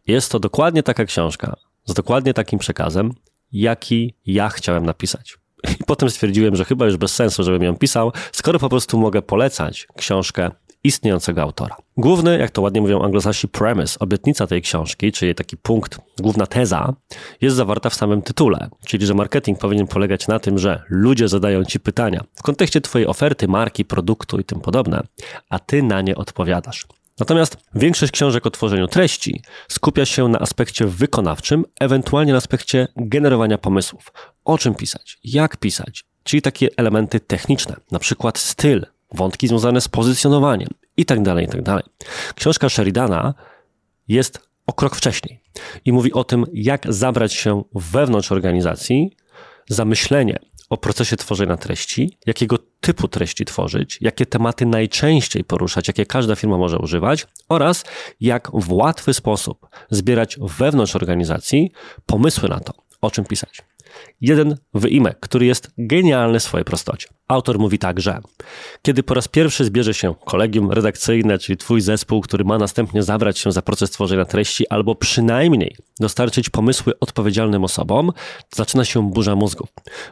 Jest 0.06 0.32
to 0.32 0.40
dokładnie 0.40 0.82
taka 0.82 1.04
książka, 1.04 1.56
z 1.84 1.94
dokładnie 1.94 2.34
takim 2.34 2.58
przekazem, 2.58 3.12
jaki 3.52 4.14
ja 4.26 4.48
chciałem 4.48 4.86
napisać. 4.86 5.44
I 5.81 5.84
potem 5.87 6.11
stwierdziłem, 6.11 6.56
że 6.56 6.64
chyba 6.64 6.87
już 6.87 6.96
bez 6.96 7.14
sensu, 7.14 7.43
żebym 7.43 7.62
ją 7.62 7.76
pisał, 7.76 8.12
skoro 8.32 8.58
po 8.58 8.69
prostu 8.69 8.99
mogę 8.99 9.22
polecać 9.22 9.86
książkę 9.96 10.50
istniejącego 10.84 11.43
autora. 11.43 11.77
Główny, 11.96 12.38
jak 12.38 12.50
to 12.50 12.62
ładnie 12.62 12.81
mówią 12.81 13.03
anglosasi, 13.03 13.48
premise, 13.48 13.98
obietnica 13.98 14.46
tej 14.46 14.62
książki, 14.62 15.12
czyli 15.12 15.34
taki 15.34 15.56
punkt, 15.56 15.98
główna 16.19 16.46
teza, 16.46 16.93
jest 17.41 17.56
zawarta 17.56 17.91
w 17.91 17.94
samym 17.94 18.22
tytule. 18.22 18.69
Czyli, 18.86 19.06
że 19.06 19.15
marketing 19.15 19.58
powinien 19.58 19.86
polegać 19.86 20.29
na 20.29 20.38
tym, 20.38 20.58
że 20.58 20.82
ludzie 20.88 21.29
zadają 21.29 21.65
ci 21.65 21.81
pytania 21.81 22.24
w 22.34 22.43
kontekście 22.43 22.81
twojej 22.81 23.06
oferty, 23.06 23.48
marki, 23.48 23.84
produktu 23.84 24.38
i 24.38 24.44
tym 24.44 24.60
podobne, 24.60 25.03
a 25.50 25.58
ty 25.58 25.82
na 25.82 26.03
nie 26.03 26.17
odpowiadasz. 26.17 26.86
Natomiast 27.18 27.56
większość 27.74 28.12
książek 28.12 28.46
o 28.46 28.50
tworzeniu 28.50 28.88
treści 28.88 29.42
skupia 29.68 30.06
się 30.06 30.28
na 30.28 30.38
aspekcie 30.38 30.86
wykonawczym, 30.86 31.64
ewentualnie 31.80 32.32
na 32.32 32.38
aspekcie 32.38 32.88
generowania 32.96 33.58
pomysłów. 33.58 34.12
O 34.44 34.58
czym 34.58 34.74
pisać, 34.74 35.18
jak 35.24 35.56
pisać, 35.56 36.04
czyli 36.22 36.42
takie 36.42 36.68
elementy 36.76 37.20
techniczne, 37.20 37.76
na 37.90 37.98
przykład 37.98 38.38
styl, 38.38 38.86
wątki 39.12 39.48
związane 39.48 39.80
z 39.80 39.88
pozycjonowaniem 39.88 40.68
itd. 40.96 41.24
Tak 41.24 41.40
itd. 41.40 41.62
Tak 41.62 41.84
Książka 42.34 42.68
Sheridana 42.68 43.34
jest 44.08 44.48
o 44.66 44.72
krok 44.72 44.96
wcześniej 44.96 45.40
i 45.84 45.92
mówi 45.92 46.12
o 46.12 46.24
tym, 46.24 46.44
jak 46.52 46.92
zabrać 46.92 47.32
się 47.32 47.64
wewnątrz 47.74 48.32
organizacji 48.32 49.16
za 49.68 49.84
myślenie 49.84 50.38
o 50.70 50.76
procesie 50.76 51.16
tworzenia 51.16 51.56
treści, 51.56 52.18
jakiego 52.26 52.58
typu 52.84 53.08
treści 53.08 53.44
tworzyć, 53.44 53.98
jakie 54.00 54.26
tematy 54.26 54.67
najczęściej 54.67 55.44
poruszać, 55.44 55.88
jakie 55.88 56.06
każda 56.06 56.36
firma 56.36 56.58
może 56.58 56.79
używać 56.79 57.26
oraz 57.48 57.84
jak 58.20 58.50
w 58.55 58.72
łatwy 58.72 59.14
sposób 59.14 59.67
zbierać 59.91 60.36
wewnątrz 60.41 60.96
organizacji 60.96 61.72
pomysły 62.06 62.48
na 62.48 62.60
to, 62.60 62.72
o 63.00 63.10
czym 63.10 63.24
pisać. 63.24 63.62
Jeden 64.20 64.56
wyimek, 64.75 65.20
który 65.20 65.46
jest 65.46 65.70
genialny 65.79 66.41
w 66.41 66.43
swojej 66.43 66.65
prostocie. 66.65 67.08
Autor 67.29 67.58
mówi 67.58 67.79
tak, 67.79 68.01
że 68.01 68.20
kiedy 68.82 69.03
po 69.03 69.15
raz 69.15 69.29
pierwszy 69.29 69.65
zbierze 69.65 69.94
się 69.94 70.15
kolegium 70.25 70.73
redakcyjne, 70.73 71.39
czyli 71.39 71.56
twój 71.56 71.81
zespół, 71.81 72.20
który 72.20 72.44
ma 72.44 72.58
następnie 72.58 73.03
zabrać 73.03 73.39
się 73.39 73.53
za 73.53 73.63
proces 73.63 73.91
tworzenia 73.91 74.25
treści, 74.25 74.69
albo 74.69 74.94
przynajmniej 74.94 75.77
dostarczyć 76.01 76.51
pomysły 76.51 76.93
odpowiedzialnym 77.01 77.65
osobom, 77.65 78.13
zaczyna 78.55 78.84
się 78.84 79.11
burza 79.11 79.37
mózgów. 79.37 79.69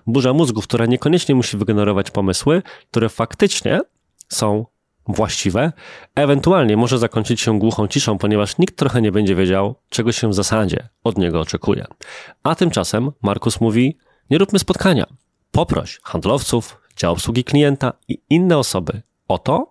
Burza 0.07 0.33
mózgów, 0.33 0.65
która 0.65 0.87
niekoniecznie 0.87 1.35
musi 1.35 1.57
wygenerować 1.57 2.11
pomysły, 2.11 2.63
które 2.91 3.09
faktycznie 3.09 3.81
są 4.29 4.67
właściwe, 5.07 5.73
ewentualnie 6.15 6.77
może 6.77 6.99
zakończyć 6.99 7.41
się 7.41 7.59
głuchą 7.59 7.89
ciszą, 7.89 8.19
ponieważ 8.19 8.59
nikt 8.59 8.77
trochę 8.77 9.03
nie 9.03 9.13
będzie 9.13 9.35
wiedział, 9.35 9.75
czego 9.89 10.13
się 10.13 10.29
w 10.29 10.35
zasadzie 10.35 10.89
od 11.05 11.19
niego 11.19 11.41
oczekuje. 11.41 11.85
A 12.43 12.55
tymczasem 12.55 13.11
Markus 13.23 13.61
mówi: 13.61 13.99
Nie 14.31 14.39
róbmy 14.39 14.59
spotkania. 14.59 15.07
Poproś 15.51 16.01
handlowców, 16.03 16.81
dział 16.97 17.13
obsługi 17.13 17.45
klienta 17.45 17.93
i 18.09 18.19
inne 18.31 18.59
osoby 18.59 19.03
o 19.29 19.39
to, 19.39 19.71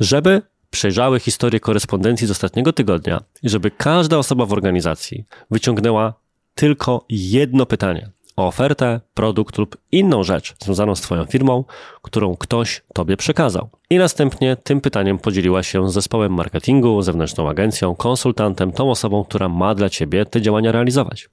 żeby 0.00 0.42
przejrzały 0.70 1.20
historię 1.20 1.60
korespondencji 1.60 2.26
z 2.26 2.30
ostatniego 2.30 2.72
tygodnia 2.72 3.20
i 3.42 3.48
żeby 3.48 3.70
każda 3.70 4.18
osoba 4.18 4.46
w 4.46 4.52
organizacji 4.52 5.24
wyciągnęła 5.50 6.14
tylko 6.54 7.04
jedno 7.08 7.66
pytanie 7.66 8.10
o 8.36 8.46
ofertę, 8.46 9.00
produkt 9.14 9.58
lub 9.58 9.76
inną 9.92 10.22
rzecz 10.22 10.54
związaną 10.64 10.94
z 10.94 11.00
Twoją 11.00 11.24
firmą, 11.24 11.64
którą 12.02 12.36
ktoś 12.36 12.82
Tobie 12.94 13.16
przekazał. 13.16 13.68
I 13.90 13.98
następnie 13.98 14.56
tym 14.56 14.80
pytaniem 14.80 15.18
podzieliła 15.18 15.62
się 15.62 15.90
z 15.90 15.92
zespołem 15.92 16.34
marketingu, 16.34 17.02
zewnętrzną 17.02 17.48
agencją, 17.48 17.94
konsultantem, 17.94 18.72
tą 18.72 18.90
osobą, 18.90 19.24
która 19.24 19.48
ma 19.48 19.74
dla 19.74 19.90
Ciebie 19.90 20.26
te 20.26 20.42
działania 20.42 20.72
realizować. 20.72 21.28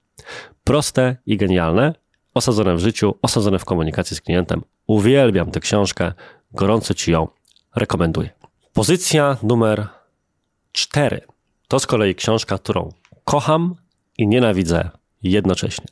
Proste 0.63 1.17
i 1.25 1.37
genialne, 1.37 1.93
osadzone 2.33 2.75
w 2.75 2.79
życiu, 2.79 3.15
osadzone 3.21 3.59
w 3.59 3.65
komunikacji 3.65 4.15
z 4.17 4.21
klientem. 4.21 4.61
Uwielbiam 4.87 5.51
tę 5.51 5.59
książkę, 5.59 6.13
gorąco 6.53 6.93
Ci 6.93 7.11
ją 7.11 7.27
rekomenduję. 7.75 8.29
Pozycja 8.73 9.37
numer 9.43 9.87
cztery 10.71 11.21
to 11.67 11.79
z 11.79 11.87
kolei 11.87 12.15
książka, 12.15 12.57
którą 12.57 12.89
kocham 13.23 13.75
i 14.17 14.27
nienawidzę 14.27 14.89
jednocześnie. 15.23 15.85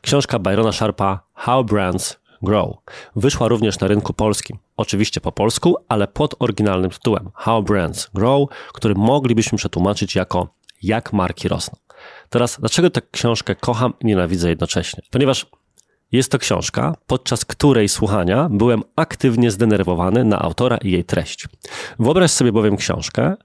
Książka 0.00 0.38
Byrona 0.38 0.72
Sharpa 0.72 1.20
How 1.34 1.64
Brands 1.64 2.16
Grow 2.42 2.76
wyszła 3.16 3.48
również 3.48 3.80
na 3.80 3.88
rynku 3.88 4.12
polskim. 4.12 4.58
Oczywiście 4.76 5.20
po 5.20 5.32
polsku, 5.32 5.76
ale 5.88 6.08
pod 6.08 6.34
oryginalnym 6.38 6.90
tytułem 6.90 7.30
How 7.34 7.62
Brands 7.62 8.10
Grow, 8.14 8.48
który 8.72 8.94
moglibyśmy 8.94 9.58
przetłumaczyć 9.58 10.14
jako 10.14 10.48
Jak 10.82 11.12
marki 11.12 11.48
rosną. 11.48 11.78
Teraz, 12.28 12.60
dlaczego 12.60 12.90
tę 12.90 13.02
książkę 13.10 13.54
kocham 13.54 13.94
i 14.00 14.06
nienawidzę 14.06 14.48
jednocześnie? 14.48 15.02
Ponieważ 15.10 15.46
jest 16.12 16.32
to 16.32 16.38
książka, 16.38 16.96
podczas 17.06 17.44
której 17.44 17.88
słuchania 17.88 18.48
byłem 18.50 18.82
aktywnie 18.96 19.50
zdenerwowany 19.50 20.24
na 20.24 20.38
autora 20.38 20.76
i 20.76 20.90
jej 20.90 21.04
treść. 21.04 21.48
Wyobraź 21.98 22.30
sobie 22.30 22.52
bowiem 22.52 22.76
książkę, 22.76 23.36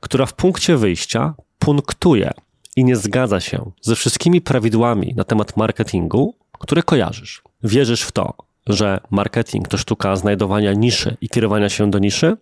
która 0.00 0.26
w 0.26 0.34
punkcie 0.34 0.76
wyjścia 0.76 1.34
punktuje 1.58 2.30
i 2.76 2.84
nie 2.84 2.96
zgadza 2.96 3.40
się 3.40 3.70
ze 3.80 3.96
wszystkimi 3.96 4.40
prawidłami 4.40 5.14
na 5.16 5.24
temat 5.24 5.56
marketingu, 5.56 6.34
które 6.58 6.82
kojarzysz. 6.82 7.42
Wierzysz 7.64 8.02
w 8.02 8.12
to, 8.12 8.34
że 8.66 9.00
marketing 9.10 9.68
to 9.68 9.78
sztuka 9.78 10.16
znajdowania 10.16 10.72
niszy 10.72 11.16
i 11.20 11.28
kierowania 11.28 11.68
się 11.68 11.90
do 11.90 11.98
niszy? 11.98 12.36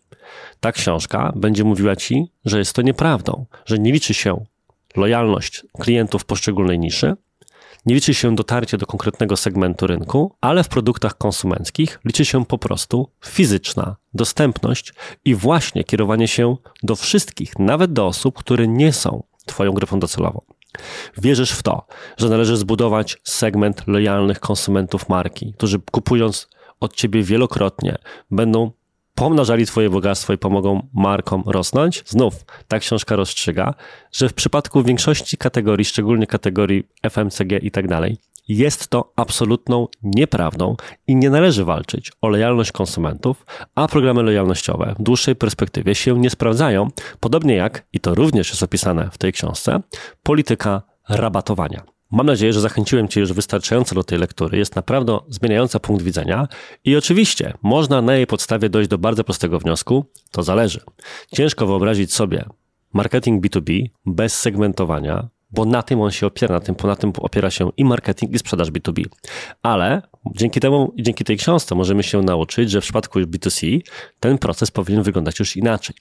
Ta 0.60 0.72
książka 0.72 1.32
będzie 1.36 1.64
mówiła 1.64 1.96
ci, 1.96 2.26
że 2.44 2.58
jest 2.58 2.72
to 2.72 2.82
nieprawdą, 2.82 3.44
że 3.66 3.78
nie 3.78 3.92
liczy 3.92 4.14
się 4.14 4.44
lojalność 4.96 5.66
klientów 5.78 6.24
poszczególnej 6.24 6.78
niszy, 6.78 7.16
nie 7.86 7.94
liczy 7.94 8.14
się 8.14 8.34
dotarcie 8.34 8.78
do 8.78 8.86
konkretnego 8.86 9.36
segmentu 9.36 9.86
rynku, 9.86 10.36
ale 10.40 10.64
w 10.64 10.68
produktach 10.68 11.18
konsumenckich 11.18 12.00
liczy 12.04 12.24
się 12.24 12.44
po 12.44 12.58
prostu 12.58 13.08
fizyczna 13.24 13.96
dostępność 14.14 14.94
i 15.24 15.34
właśnie 15.34 15.84
kierowanie 15.84 16.28
się 16.28 16.56
do 16.82 16.96
wszystkich, 16.96 17.58
nawet 17.58 17.92
do 17.92 18.06
osób, 18.06 18.38
które 18.38 18.68
nie 18.68 18.92
są 18.92 19.22
Twoją 19.50 19.72
gryfą 19.72 20.00
docelową. 20.00 20.40
Wierzysz 21.18 21.52
w 21.52 21.62
to, 21.62 21.86
że 22.16 22.28
należy 22.28 22.56
zbudować 22.56 23.16
segment 23.24 23.82
lojalnych 23.86 24.40
konsumentów 24.40 25.08
marki, 25.08 25.54
którzy 25.56 25.78
kupując 25.90 26.48
od 26.80 26.94
Ciebie 26.94 27.22
wielokrotnie 27.22 27.98
będą 28.30 28.70
pomnażali 29.14 29.66
Twoje 29.66 29.90
bogactwo 29.90 30.32
i 30.32 30.38
pomogą 30.38 30.88
markom 30.94 31.42
rosnąć. 31.46 32.02
Znów 32.06 32.34
ta 32.68 32.78
książka 32.78 33.16
rozstrzyga, 33.16 33.74
że 34.12 34.28
w 34.28 34.34
przypadku 34.34 34.82
większości 34.82 35.36
kategorii, 35.36 35.84
szczególnie 35.84 36.26
kategorii 36.26 36.88
FMCG 37.10 37.52
i 37.62 37.70
tak 37.70 37.88
dalej, 37.88 38.18
jest 38.56 38.88
to 38.88 39.12
absolutną 39.16 39.88
nieprawdą 40.02 40.76
i 41.06 41.16
nie 41.16 41.30
należy 41.30 41.64
walczyć 41.64 42.12
o 42.20 42.28
lojalność 42.28 42.72
konsumentów, 42.72 43.46
a 43.74 43.88
programy 43.88 44.22
lojalnościowe 44.22 44.94
w 44.98 45.02
dłuższej 45.02 45.36
perspektywie 45.36 45.94
się 45.94 46.18
nie 46.18 46.30
sprawdzają, 46.30 46.88
podobnie 47.20 47.54
jak, 47.54 47.86
i 47.92 48.00
to 48.00 48.14
również 48.14 48.50
jest 48.50 48.62
opisane 48.62 49.08
w 49.12 49.18
tej 49.18 49.32
książce, 49.32 49.80
polityka 50.22 50.82
rabatowania. 51.08 51.82
Mam 52.10 52.26
nadzieję, 52.26 52.52
że 52.52 52.60
zachęciłem 52.60 53.08
Cię 53.08 53.20
już 53.20 53.32
wystarczająco 53.32 53.94
do 53.94 54.04
tej 54.04 54.18
lektury. 54.18 54.58
Jest 54.58 54.76
naprawdę 54.76 55.18
zmieniająca 55.28 55.80
punkt 55.80 56.02
widzenia 56.02 56.48
i 56.84 56.96
oczywiście 56.96 57.54
można 57.62 58.02
na 58.02 58.14
jej 58.14 58.26
podstawie 58.26 58.68
dojść 58.68 58.90
do 58.90 58.98
bardzo 58.98 59.24
prostego 59.24 59.58
wniosku. 59.58 60.04
To 60.30 60.42
zależy. 60.42 60.80
Ciężko 61.34 61.66
wyobrazić 61.66 62.14
sobie 62.14 62.44
marketing 62.92 63.46
B2B 63.46 63.86
bez 64.06 64.38
segmentowania, 64.38 65.28
bo 65.52 65.64
na 65.64 65.82
tym 65.82 66.00
on 66.00 66.10
się 66.10 66.26
opiera, 66.26 66.54
na 66.54 66.60
tym, 66.60 66.74
na 66.84 66.96
tym 66.96 67.12
opiera 67.18 67.50
się 67.50 67.70
i 67.76 67.84
marketing, 67.84 68.34
i 68.34 68.38
sprzedaż 68.38 68.70
B2B. 68.70 69.04
Ale 69.62 70.02
dzięki 70.34 70.60
temu 70.60 70.94
dzięki 70.98 71.24
tej 71.24 71.36
książce 71.36 71.74
możemy 71.74 72.02
się 72.02 72.22
nauczyć, 72.22 72.70
że 72.70 72.80
w 72.80 72.84
przypadku 72.84 73.18
B2C 73.18 73.80
ten 74.20 74.38
proces 74.38 74.70
powinien 74.70 75.02
wyglądać 75.02 75.38
już 75.38 75.56
inaczej. 75.56 75.96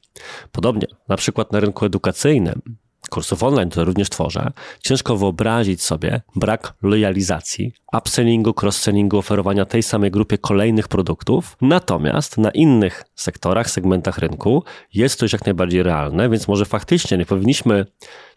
Podobnie, 0.52 0.88
na 1.08 1.18
przykład 1.18 1.52
na 1.52 1.60
rynku 1.60 1.86
edukacyjnym, 1.86 2.62
kursów 3.10 3.44
online, 3.44 3.70
które 3.70 3.86
również 3.86 4.10
tworzę, 4.10 4.52
ciężko 4.84 5.18
wyobrazić 5.18 5.84
sobie 5.84 6.22
brak 6.36 6.74
lojalizacji, 6.82 7.74
upsellingu, 7.94 8.54
cross-sellingu, 8.62 9.18
oferowania 9.18 9.66
tej 9.66 9.84
samej 9.84 10.12
grupie 10.12 10.38
kolejnych 10.38 10.88
produktów. 10.88 11.58
Natomiast 11.62 12.38
na 12.38 12.52
innych 12.52 13.04
sektorach, 13.16 13.70
segmentach 13.70 14.18
rynku 14.18 14.64
jest 14.94 15.20
to 15.20 15.26
już 15.26 15.34
jak 15.34 15.46
najbardziej 15.46 15.84
realne, 15.84 16.30
więc 16.30 16.48
może 16.48 16.66
faktycznie 16.66 17.18
nie 17.18 17.26
powinniśmy 17.26 17.86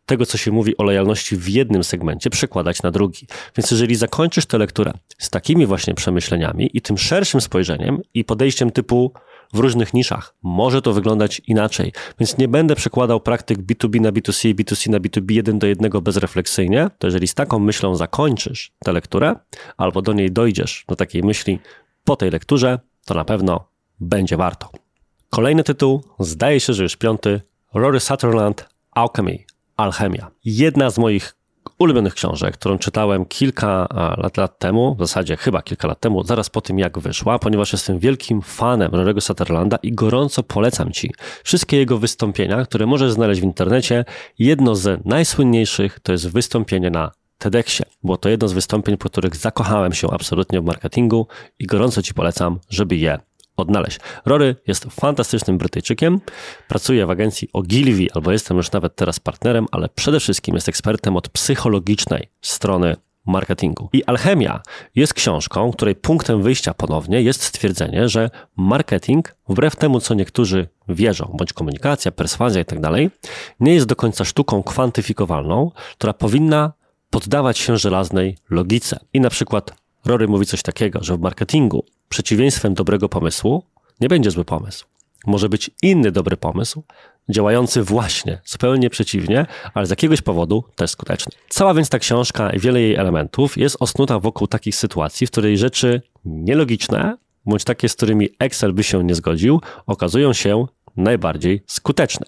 tego, 0.07 0.27
co 0.27 0.39
się 0.39 0.51
mówi 0.51 0.77
o 0.77 0.83
lojalności 0.83 1.37
w 1.37 1.49
jednym 1.49 1.85
segmencie, 1.85 2.31
przekładać 2.31 2.83
na 2.83 2.91
drugi. 2.91 3.27
Więc 3.57 3.71
jeżeli 3.71 3.95
zakończysz 3.95 4.47
tę 4.47 4.59
lekturę 4.59 4.93
z 5.19 5.31
takimi 5.31 5.67
właśnie 5.67 5.95
przemyśleniami 5.95 6.71
i 6.75 6.81
tym 6.81 6.99
szerszym 6.99 7.41
spojrzeniem 7.41 8.01
i 8.15 8.25
podejściem 8.25 8.71
typu 8.71 9.13
w 9.53 9.59
różnych 9.59 9.95
niszach. 9.95 10.35
Może 10.43 10.83
to 10.83 10.93
wyglądać 10.93 11.43
inaczej, 11.47 11.93
więc 12.21 12.39
nie 12.39 12.49
będę 12.49 12.75
przekładał 12.75 13.21
praktyk 13.21 13.59
B2B 13.59 14.01
na 14.01 14.13
B2C 14.13 14.49
i 14.49 14.55
B2C 14.55 14.91
na 14.91 15.01
B2B 15.01 15.33
jeden 15.33 15.59
do 15.59 15.67
jednego 15.67 16.03
bezrefleksyjnie. 16.03 16.89
To 16.99 17.07
jeżeli 17.07 17.29
z 17.29 17.35
taką 17.35 17.59
myślą 17.59 17.95
zakończysz 17.95 18.73
tę 18.85 18.93
lekturę, 18.93 19.35
albo 19.77 20.03
do 20.03 20.13
niej 20.13 20.33
dojdziesz, 20.33 20.85
do 20.89 20.97
takiej 20.97 21.23
myśli 21.23 21.59
po 22.05 22.17
tej 22.17 22.31
lekturze, 22.31 22.79
to 23.05 23.15
na 23.15 23.25
pewno 23.25 23.69
będzie 24.01 24.37
warto. 24.37 24.71
Kolejny 25.31 25.65
tytuł, 25.65 26.05
zdaje 26.19 26.61
się, 26.61 26.73
że 26.73 26.83
już 26.83 26.97
piąty, 26.97 27.41
Rory 27.75 28.01
Sutherland, 28.01 28.69
Alchemy, 28.91 29.39
Alchemia. 29.77 30.31
Jedna 30.45 30.91
z 30.91 30.99
moich 30.99 31.35
ulubionych 31.79 32.15
książek, 32.15 32.55
którą 32.55 32.79
czytałem 32.79 33.25
kilka 33.25 33.87
lat, 34.19 34.37
lat 34.37 34.59
temu, 34.59 34.95
w 34.95 34.99
zasadzie 34.99 35.37
chyba 35.37 35.63
kilka 35.63 35.89
lat 35.89 36.01
temu, 36.01 36.25
zaraz 36.25 36.51
po 36.51 36.61
tym 36.61 36.79
jak 36.79 36.99
wyszła, 36.99 37.39
ponieważ 37.39 37.73
jestem 37.73 37.99
wielkim 37.99 38.43
fanem 38.43 38.91
Rory'ego 38.91 39.21
Sutherlanda 39.21 39.77
i 39.83 39.93
gorąco 39.93 40.43
polecam 40.43 40.93
Ci 40.93 41.15
wszystkie 41.45 41.77
jego 41.77 41.99
wystąpienia, 41.99 42.65
które 42.65 42.87
możesz 42.87 43.13
znaleźć 43.13 43.41
w 43.41 43.45
internecie. 43.45 44.05
Jedno 44.39 44.75
z 44.75 45.07
najsłynniejszych 45.07 46.01
to 46.01 46.13
jest 46.13 46.31
wystąpienie 46.31 46.91
na 46.91 47.11
TEDxie. 47.39 47.85
Było 48.05 48.17
to 48.17 48.29
jedno 48.29 48.49
z 48.49 48.53
wystąpień, 48.53 48.97
po 48.97 49.09
których 49.09 49.37
zakochałem 49.37 49.93
się 49.93 50.11
absolutnie 50.11 50.61
w 50.61 50.65
marketingu 50.65 51.27
i 51.59 51.67
gorąco 51.67 52.03
Ci 52.03 52.15
polecam, 52.15 52.59
żeby 52.71 52.97
je 52.97 53.19
odnaleźć. 53.57 54.01
Rory 54.25 54.57
jest 54.67 54.85
fantastycznym 54.85 55.59
Brytyjczykiem, 55.59 56.21
pracuje 56.69 57.07
w 57.07 57.11
agencji 57.11 57.49
Ogilvy, 57.53 58.07
albo 58.15 58.33
jestem 58.33 58.57
już 58.57 58.73
nawet 58.73 58.97
teraz 58.97 59.21
partnerem, 59.21 59.67
ale 59.71 59.89
przede 59.89 60.21
wszystkim 60.21 60.55
jest 60.55 60.69
ekspertem 60.69 61.17
od 61.17 61.29
psychologicznej 61.29 62.29
strony 62.41 62.97
marketingu. 63.27 63.89
I 63.93 64.05
Alchemia 64.05 64.63
jest 64.95 65.15
książką, 65.15 65.73
której 65.73 65.95
punktem 65.95 66.43
wyjścia 66.43 66.75
ponownie 66.75 67.23
jest 67.23 67.43
stwierdzenie, 67.43 68.09
że 68.09 68.31
marketing, 68.57 69.35
wbrew 69.49 69.77
temu, 69.77 70.01
co 70.01 70.15
niektórzy 70.15 70.69
wierzą, 70.89 71.35
bądź 71.39 71.53
komunikacja, 71.53 72.13
perswazja 72.13 72.61
i 72.61 72.65
tak 72.65 72.81
dalej, 72.81 73.11
nie 73.61 73.75
jest 73.75 73.87
do 73.87 73.97
końca 73.97 74.25
sztuką 74.25 74.63
kwantyfikowalną, 74.63 75.71
która 75.99 76.13
powinna 76.13 76.73
poddawać 77.11 77.59
się 77.59 77.77
żelaznej 77.77 78.37
logice. 78.51 79.01
I 79.13 79.21
na 79.21 79.31
przykład 79.31 79.82
Rory 80.05 80.29
mówi 80.29 80.47
coś 80.47 80.63
takiego, 80.63 80.99
że 81.03 81.17
w 81.17 81.21
marketingu 81.21 81.85
przeciwieństwem 82.09 82.75
dobrego 82.75 83.09
pomysłu 83.09 83.65
nie 84.01 84.09
będzie 84.09 84.31
zły 84.31 84.45
pomysł. 84.45 84.87
Może 85.27 85.49
być 85.49 85.71
inny 85.83 86.13
dobry 86.13 86.37
pomysł, 86.37 86.83
działający 87.29 87.83
właśnie 87.83 88.41
zupełnie 88.45 88.91
przeciwnie, 88.91 89.47
ale 89.75 89.87
z 89.87 89.91
jakiegoś 89.91 90.23
powodu 90.23 90.65
też 90.77 90.91
skuteczny. 90.91 91.33
Cała 91.49 91.75
więc 91.75 91.89
ta 91.89 91.99
książka 91.99 92.51
i 92.51 92.59
wiele 92.59 92.81
jej 92.81 92.95
elementów 92.95 93.59
jest 93.59 93.77
osnuta 93.81 94.19
wokół 94.19 94.47
takich 94.47 94.77
sytuacji, 94.77 95.27
w 95.27 95.31
której 95.31 95.59
rzeczy 95.59 96.03
nielogiczne, 96.25 97.17
bądź 97.47 97.65
takie, 97.65 97.89
z 97.89 97.95
którymi 97.95 98.29
Excel 98.39 98.73
by 98.73 98.83
się 98.83 99.05
nie 99.05 99.15
zgodził, 99.15 99.61
okazują 99.87 100.33
się 100.33 100.67
najbardziej 100.97 101.63
skuteczne. 101.67 102.27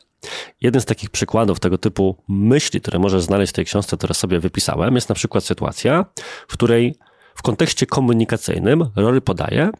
Jeden 0.61 0.81
z 0.81 0.85
takich 0.85 1.11
przykładów 1.11 1.61
tego 1.61 1.79
typu 1.79 2.17
myśli, 2.29 2.81
które 2.81 2.99
możesz 2.99 3.23
znaleźć 3.23 3.53
w 3.53 3.57
tej 3.57 3.65
książce, 3.65 3.97
które 3.97 4.15
sobie 4.15 4.41
wypisałem, 4.41 4.95
jest 4.95 5.09
na 5.09 5.15
przykład 5.15 5.45
sytuacja, 5.45 6.07
w 6.49 6.53
której 6.53 6.95
w 7.35 7.43
kontekście 7.43 7.87
komunikacyjnym 7.87 8.91
Rory 8.97 9.21
podaje, 9.21 9.71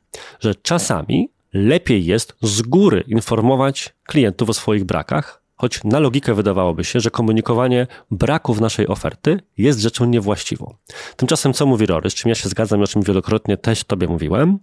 że 0.41 0.55
czasami 0.55 1.29
lepiej 1.53 2.05
jest 2.05 2.37
z 2.43 2.63
góry 2.63 3.05
informować 3.09 3.95
klientów 4.07 4.51
o 4.51 4.55
swoich 4.55 4.85
brakach, 4.85 5.43
choć 5.57 5.85
na 5.85 5.99
logikę 5.99 6.35
wydawałoby 6.35 6.85
się, 6.85 7.01
że 7.01 7.11
komunikowanie 7.11 7.87
braków 8.11 8.61
naszej 8.61 8.89
oferty 8.89 9.41
jest 9.59 9.81
rzeczą 9.81 10.05
niewłaściwą. 10.05 10.75
Tymczasem 11.17 11.53
co 11.53 11.67
mówi 11.67 11.87
Rory, 11.87 12.11
z 12.11 12.15
czym 12.15 12.29
ja 12.29 12.35
się 12.35 12.49
zgadzam 12.49 12.81
i 12.81 12.83
o 12.83 12.87
czym 12.87 13.03
wielokrotnie 13.03 13.57
też 13.57 13.85
Tobie 13.85 14.09
mówiłem? 14.09 14.59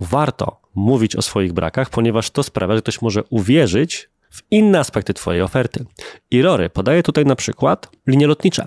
warto 0.00 0.60
mówić 0.74 1.16
o 1.16 1.22
swoich 1.22 1.52
brakach, 1.52 1.90
ponieważ 1.90 2.30
to 2.30 2.42
sprawia, 2.42 2.74
że 2.74 2.82
ktoś 2.82 3.02
może 3.02 3.24
uwierzyć 3.30 4.10
w 4.30 4.42
inne 4.50 4.78
aspekty 4.78 5.14
Twojej 5.14 5.42
oferty. 5.42 5.84
I 6.30 6.42
Rory 6.42 6.70
podaje 6.70 7.02
tutaj 7.02 7.24
na 7.24 7.36
przykład 7.36 7.90
linie 8.06 8.26
lotnicze, 8.26 8.66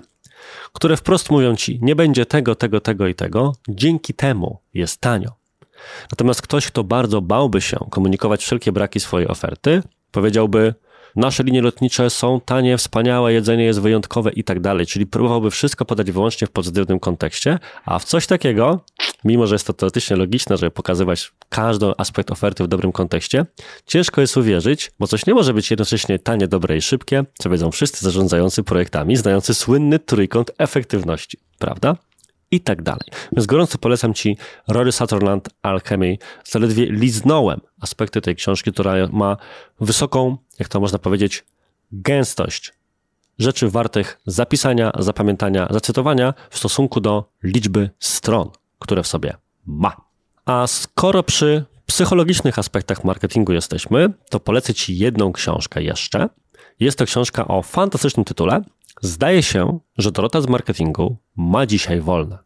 które 0.73 0.97
wprost 0.97 1.29
mówią 1.29 1.55
Ci, 1.55 1.79
nie 1.81 1.95
będzie 1.95 2.25
tego, 2.25 2.55
tego, 2.55 2.81
tego 2.81 3.07
i 3.07 3.15
tego, 3.15 3.55
dzięki 3.69 4.13
temu 4.13 4.59
jest 4.73 5.01
tanio. 5.01 5.31
Natomiast 6.11 6.41
ktoś, 6.41 6.67
kto 6.67 6.83
bardzo 6.83 7.21
bałby 7.21 7.61
się 7.61 7.77
komunikować 7.89 8.43
wszelkie 8.43 8.71
braki 8.71 8.99
swojej 8.99 9.27
oferty, 9.27 9.81
powiedziałby, 10.11 10.73
nasze 11.15 11.43
linie 11.43 11.61
lotnicze 11.61 12.09
są 12.09 12.41
tanie, 12.45 12.77
wspaniałe, 12.77 13.33
jedzenie 13.33 13.63
jest 13.63 13.81
wyjątkowe 13.81 14.31
i 14.31 14.43
tak 14.43 14.59
dalej. 14.59 14.85
Czyli 14.85 15.07
próbowałby 15.07 15.51
wszystko 15.51 15.85
podać 15.85 16.11
wyłącznie 16.11 16.47
w 16.47 16.51
pozytywnym 16.51 16.99
kontekście, 16.99 17.59
a 17.85 17.99
w 17.99 18.03
coś 18.03 18.27
takiego, 18.27 18.79
mimo 19.23 19.47
że 19.47 19.55
jest 19.55 19.67
to 19.67 19.73
teoretycznie 19.73 20.15
logiczne, 20.15 20.57
żeby 20.57 20.71
pokazywać 20.71 21.31
każdy 21.49 21.85
aspekt 21.97 22.31
oferty 22.31 22.63
w 22.63 22.67
dobrym 22.67 22.91
kontekście, 22.91 23.45
ciężko 23.85 24.21
jest 24.21 24.37
uwierzyć, 24.37 24.91
bo 24.99 25.07
coś 25.07 25.25
nie 25.25 25.33
może 25.33 25.53
być 25.53 25.71
jednocześnie 25.71 26.19
tanie, 26.19 26.47
dobre 26.47 26.77
i 26.77 26.81
szybkie, 26.81 27.23
co 27.33 27.49
wiedzą 27.49 27.71
wszyscy 27.71 28.05
zarządzający 28.05 28.63
projektami, 28.63 29.15
znający 29.15 29.53
słynny 29.53 29.99
trójkąt 29.99 30.51
efektywności, 30.57 31.37
prawda? 31.59 31.95
I 32.55 32.59
tak 32.59 32.81
dalej. 32.81 33.07
Więc 33.31 33.45
gorąco 33.45 33.77
polecam 33.77 34.13
Ci 34.13 34.37
Rory 34.67 34.91
Sutherland 34.91 35.49
Alchemy. 35.61 36.17
Zaledwie 36.43 36.85
liznąłem 36.85 37.61
aspekty 37.81 38.21
tej 38.21 38.35
książki, 38.35 38.71
która 38.71 38.93
ma 39.11 39.37
wysoką, 39.79 40.37
jak 40.59 40.69
to 40.69 40.79
można 40.79 40.99
powiedzieć, 40.99 41.43
gęstość 41.91 42.73
rzeczy 43.39 43.69
wartych 43.69 44.19
zapisania, 44.25 44.91
zapamiętania, 44.99 45.67
zacytowania 45.69 46.33
w 46.49 46.57
stosunku 46.57 47.01
do 47.01 47.29
liczby 47.43 47.89
stron, 47.99 48.49
które 48.79 49.03
w 49.03 49.07
sobie 49.07 49.33
ma. 49.65 49.95
A 50.45 50.67
skoro 50.67 51.23
przy 51.23 51.65
psychologicznych 51.85 52.59
aspektach 52.59 53.03
marketingu 53.03 53.53
jesteśmy, 53.53 54.13
to 54.29 54.39
polecę 54.39 54.73
Ci 54.73 54.97
jedną 54.97 55.33
książkę 55.33 55.83
jeszcze. 55.83 56.29
Jest 56.79 56.97
to 56.97 57.05
książka 57.05 57.47
o 57.47 57.61
fantastycznym 57.61 58.25
tytule. 58.25 58.61
Zdaje 59.01 59.43
się, 59.43 59.79
że 59.97 60.11
Dorota 60.11 60.41
z 60.41 60.47
marketingu 60.47 61.17
ma 61.35 61.65
dzisiaj 61.65 62.01
wolne. 62.01 62.44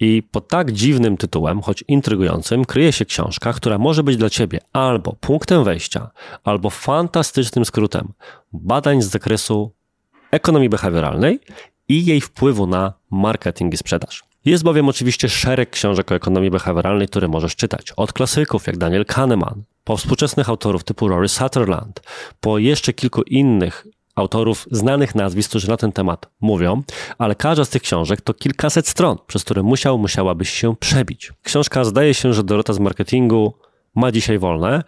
I 0.00 0.22
pod 0.30 0.48
tak 0.48 0.72
dziwnym 0.72 1.16
tytułem, 1.16 1.62
choć 1.62 1.84
intrygującym, 1.88 2.64
kryje 2.64 2.92
się 2.92 3.04
książka, 3.04 3.52
która 3.52 3.78
może 3.78 4.02
być 4.02 4.16
dla 4.16 4.30
Ciebie 4.30 4.60
albo 4.72 5.16
punktem 5.20 5.64
wejścia, 5.64 6.10
albo 6.44 6.70
fantastycznym 6.70 7.64
skrótem 7.64 8.12
badań 8.52 9.02
z 9.02 9.06
zakresu 9.06 9.72
ekonomii 10.30 10.68
behawioralnej 10.68 11.40
i 11.88 12.04
jej 12.04 12.20
wpływu 12.20 12.66
na 12.66 12.92
marketing 13.10 13.74
i 13.74 13.76
sprzedaż. 13.76 14.24
Jest 14.44 14.64
bowiem 14.64 14.88
oczywiście 14.88 15.28
szereg 15.28 15.70
książek 15.70 16.12
o 16.12 16.14
ekonomii 16.14 16.50
behawioralnej, 16.50 17.08
które 17.08 17.28
możesz 17.28 17.56
czytać. 17.56 17.92
Od 17.96 18.12
klasyków 18.12 18.66
jak 18.66 18.76
Daniel 18.76 19.04
Kahneman, 19.04 19.62
po 19.84 19.96
współczesnych 19.96 20.48
autorów 20.48 20.84
typu 20.84 21.08
Rory 21.08 21.28
Sutherland, 21.28 22.00
po 22.40 22.58
jeszcze 22.58 22.92
kilku 22.92 23.22
innych 23.22 23.86
autorów 24.14 24.66
znanych 24.70 25.14
nazwisk, 25.14 25.50
którzy 25.50 25.68
na 25.68 25.76
ten 25.76 25.92
temat 25.92 26.30
mówią, 26.40 26.82
ale 27.18 27.34
każda 27.34 27.64
z 27.64 27.68
tych 27.68 27.82
książek 27.82 28.20
to 28.20 28.34
kilkaset 28.34 28.88
stron, 28.88 29.16
przez 29.26 29.44
które 29.44 29.62
musiał, 29.62 29.98
musiałabyś 29.98 30.50
się 30.50 30.76
przebić. 30.76 31.32
Książka 31.42 31.84
zdaje 31.84 32.14
się, 32.14 32.32
że 32.32 32.44
Dorota 32.44 32.72
z 32.72 32.78
marketingu 32.78 33.54
ma 33.94 34.12
dzisiaj 34.12 34.38
wolne, 34.38 34.82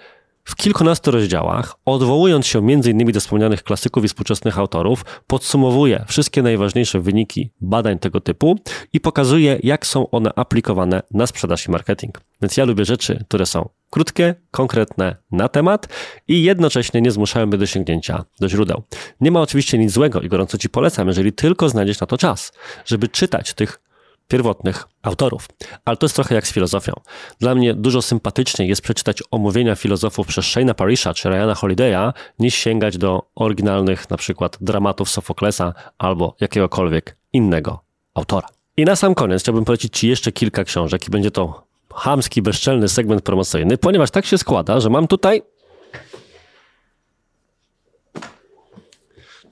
w 0.44 0.56
kilkunastu 0.56 1.10
rozdziałach, 1.10 1.74
odwołując 1.84 2.46
się 2.46 2.58
m.in. 2.58 3.12
do 3.12 3.20
wspomnianych 3.20 3.62
klasyków 3.62 4.04
i 4.04 4.08
współczesnych 4.08 4.58
autorów, 4.58 5.04
podsumowuje 5.26 6.04
wszystkie 6.08 6.42
najważniejsze 6.42 7.00
wyniki 7.00 7.50
badań 7.60 7.98
tego 7.98 8.20
typu 8.20 8.58
i 8.92 9.00
pokazuje, 9.00 9.58
jak 9.62 9.86
są 9.86 10.10
one 10.10 10.30
aplikowane 10.36 11.02
na 11.10 11.26
sprzedaż 11.26 11.68
i 11.68 11.70
marketing. 11.70 12.20
Więc 12.42 12.56
ja 12.56 12.64
lubię 12.64 12.84
rzeczy, 12.84 13.24
które 13.28 13.46
są 13.46 13.68
krótkie, 13.94 14.34
konkretne 14.50 15.16
na 15.32 15.48
temat 15.48 15.88
i 16.28 16.42
jednocześnie 16.42 17.00
nie 17.00 17.10
zmuszają 17.10 17.46
mnie 17.46 17.58
do 17.58 17.66
sięgnięcia 17.66 18.24
do 18.40 18.48
źródeł. 18.48 18.82
Nie 19.20 19.30
ma 19.30 19.40
oczywiście 19.40 19.78
nic 19.78 19.92
złego 19.92 20.20
i 20.20 20.28
gorąco 20.28 20.58
Ci 20.58 20.68
polecam, 20.68 21.08
jeżeli 21.08 21.32
tylko 21.32 21.68
znajdziesz 21.68 22.00
na 22.00 22.06
to 22.06 22.18
czas, 22.18 22.52
żeby 22.84 23.08
czytać 23.08 23.54
tych 23.54 23.80
pierwotnych 24.28 24.84
autorów. 25.02 25.48
Ale 25.84 25.96
to 25.96 26.06
jest 26.06 26.14
trochę 26.14 26.34
jak 26.34 26.46
z 26.46 26.52
filozofią. 26.52 26.92
Dla 27.40 27.54
mnie 27.54 27.74
dużo 27.74 28.02
sympatyczniej 28.02 28.68
jest 28.68 28.82
przeczytać 28.82 29.22
omówienia 29.30 29.74
filozofów 29.76 30.26
przez 30.26 30.44
Shane'a 30.44 30.74
Parisha 30.74 31.14
czy 31.14 31.28
Ryana 31.28 31.54
Holiday'a, 31.54 32.12
niż 32.38 32.54
sięgać 32.54 32.98
do 32.98 33.22
oryginalnych 33.34 34.10
na 34.10 34.16
przykład 34.16 34.58
dramatów 34.60 35.10
Sofoklesa 35.10 35.74
albo 35.98 36.36
jakiegokolwiek 36.40 37.16
innego 37.32 37.84
autora. 38.14 38.48
I 38.76 38.84
na 38.84 38.96
sam 38.96 39.14
koniec 39.14 39.42
chciałbym 39.42 39.64
polecić 39.64 39.98
Ci 39.98 40.08
jeszcze 40.08 40.32
kilka 40.32 40.64
książek 40.64 41.08
i 41.08 41.10
będzie 41.10 41.30
to 41.30 41.63
hamski, 41.94 42.42
bezczelny 42.42 42.88
segment 42.88 43.22
promocyjny, 43.22 43.78
ponieważ 43.78 44.10
tak 44.10 44.26
się 44.26 44.38
składa, 44.38 44.80
że 44.80 44.90
mam 44.90 45.06
tutaj 45.06 45.42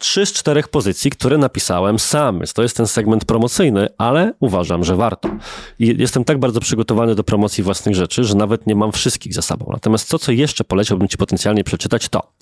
trzy 0.03 0.27
z 0.27 0.33
czterech 0.33 0.69
pozycji, 0.69 1.11
które 1.11 1.39
napisałem 1.39 1.99
sam. 1.99 2.41
To 2.55 2.63
jest 2.63 2.77
ten 2.77 2.87
segment 2.87 3.25
promocyjny, 3.25 3.89
ale 3.99 4.33
uważam, 4.41 4.85
że 4.85 4.97
warto. 4.97 5.29
I 5.79 5.97
jestem 5.99 6.25
tak 6.25 6.39
bardzo 6.39 6.61
przygotowany 6.61 7.15
do 7.15 7.25
promocji 7.25 7.65
własnych 7.65 7.95
rzeczy, 7.95 8.25
że 8.25 8.35
nawet 8.35 8.67
nie 8.67 8.75
mam 8.75 8.93
wszystkich 8.93 9.35
za 9.35 9.43
sobą. 9.43 9.71
Natomiast 9.73 10.11
to, 10.11 10.19
co 10.19 10.33
jeszcze 10.33 10.65
poleciałbym 10.65 11.09
Ci 11.09 11.17
potencjalnie 11.17 11.65
przeczytać, 11.65 12.09
to 12.09 12.33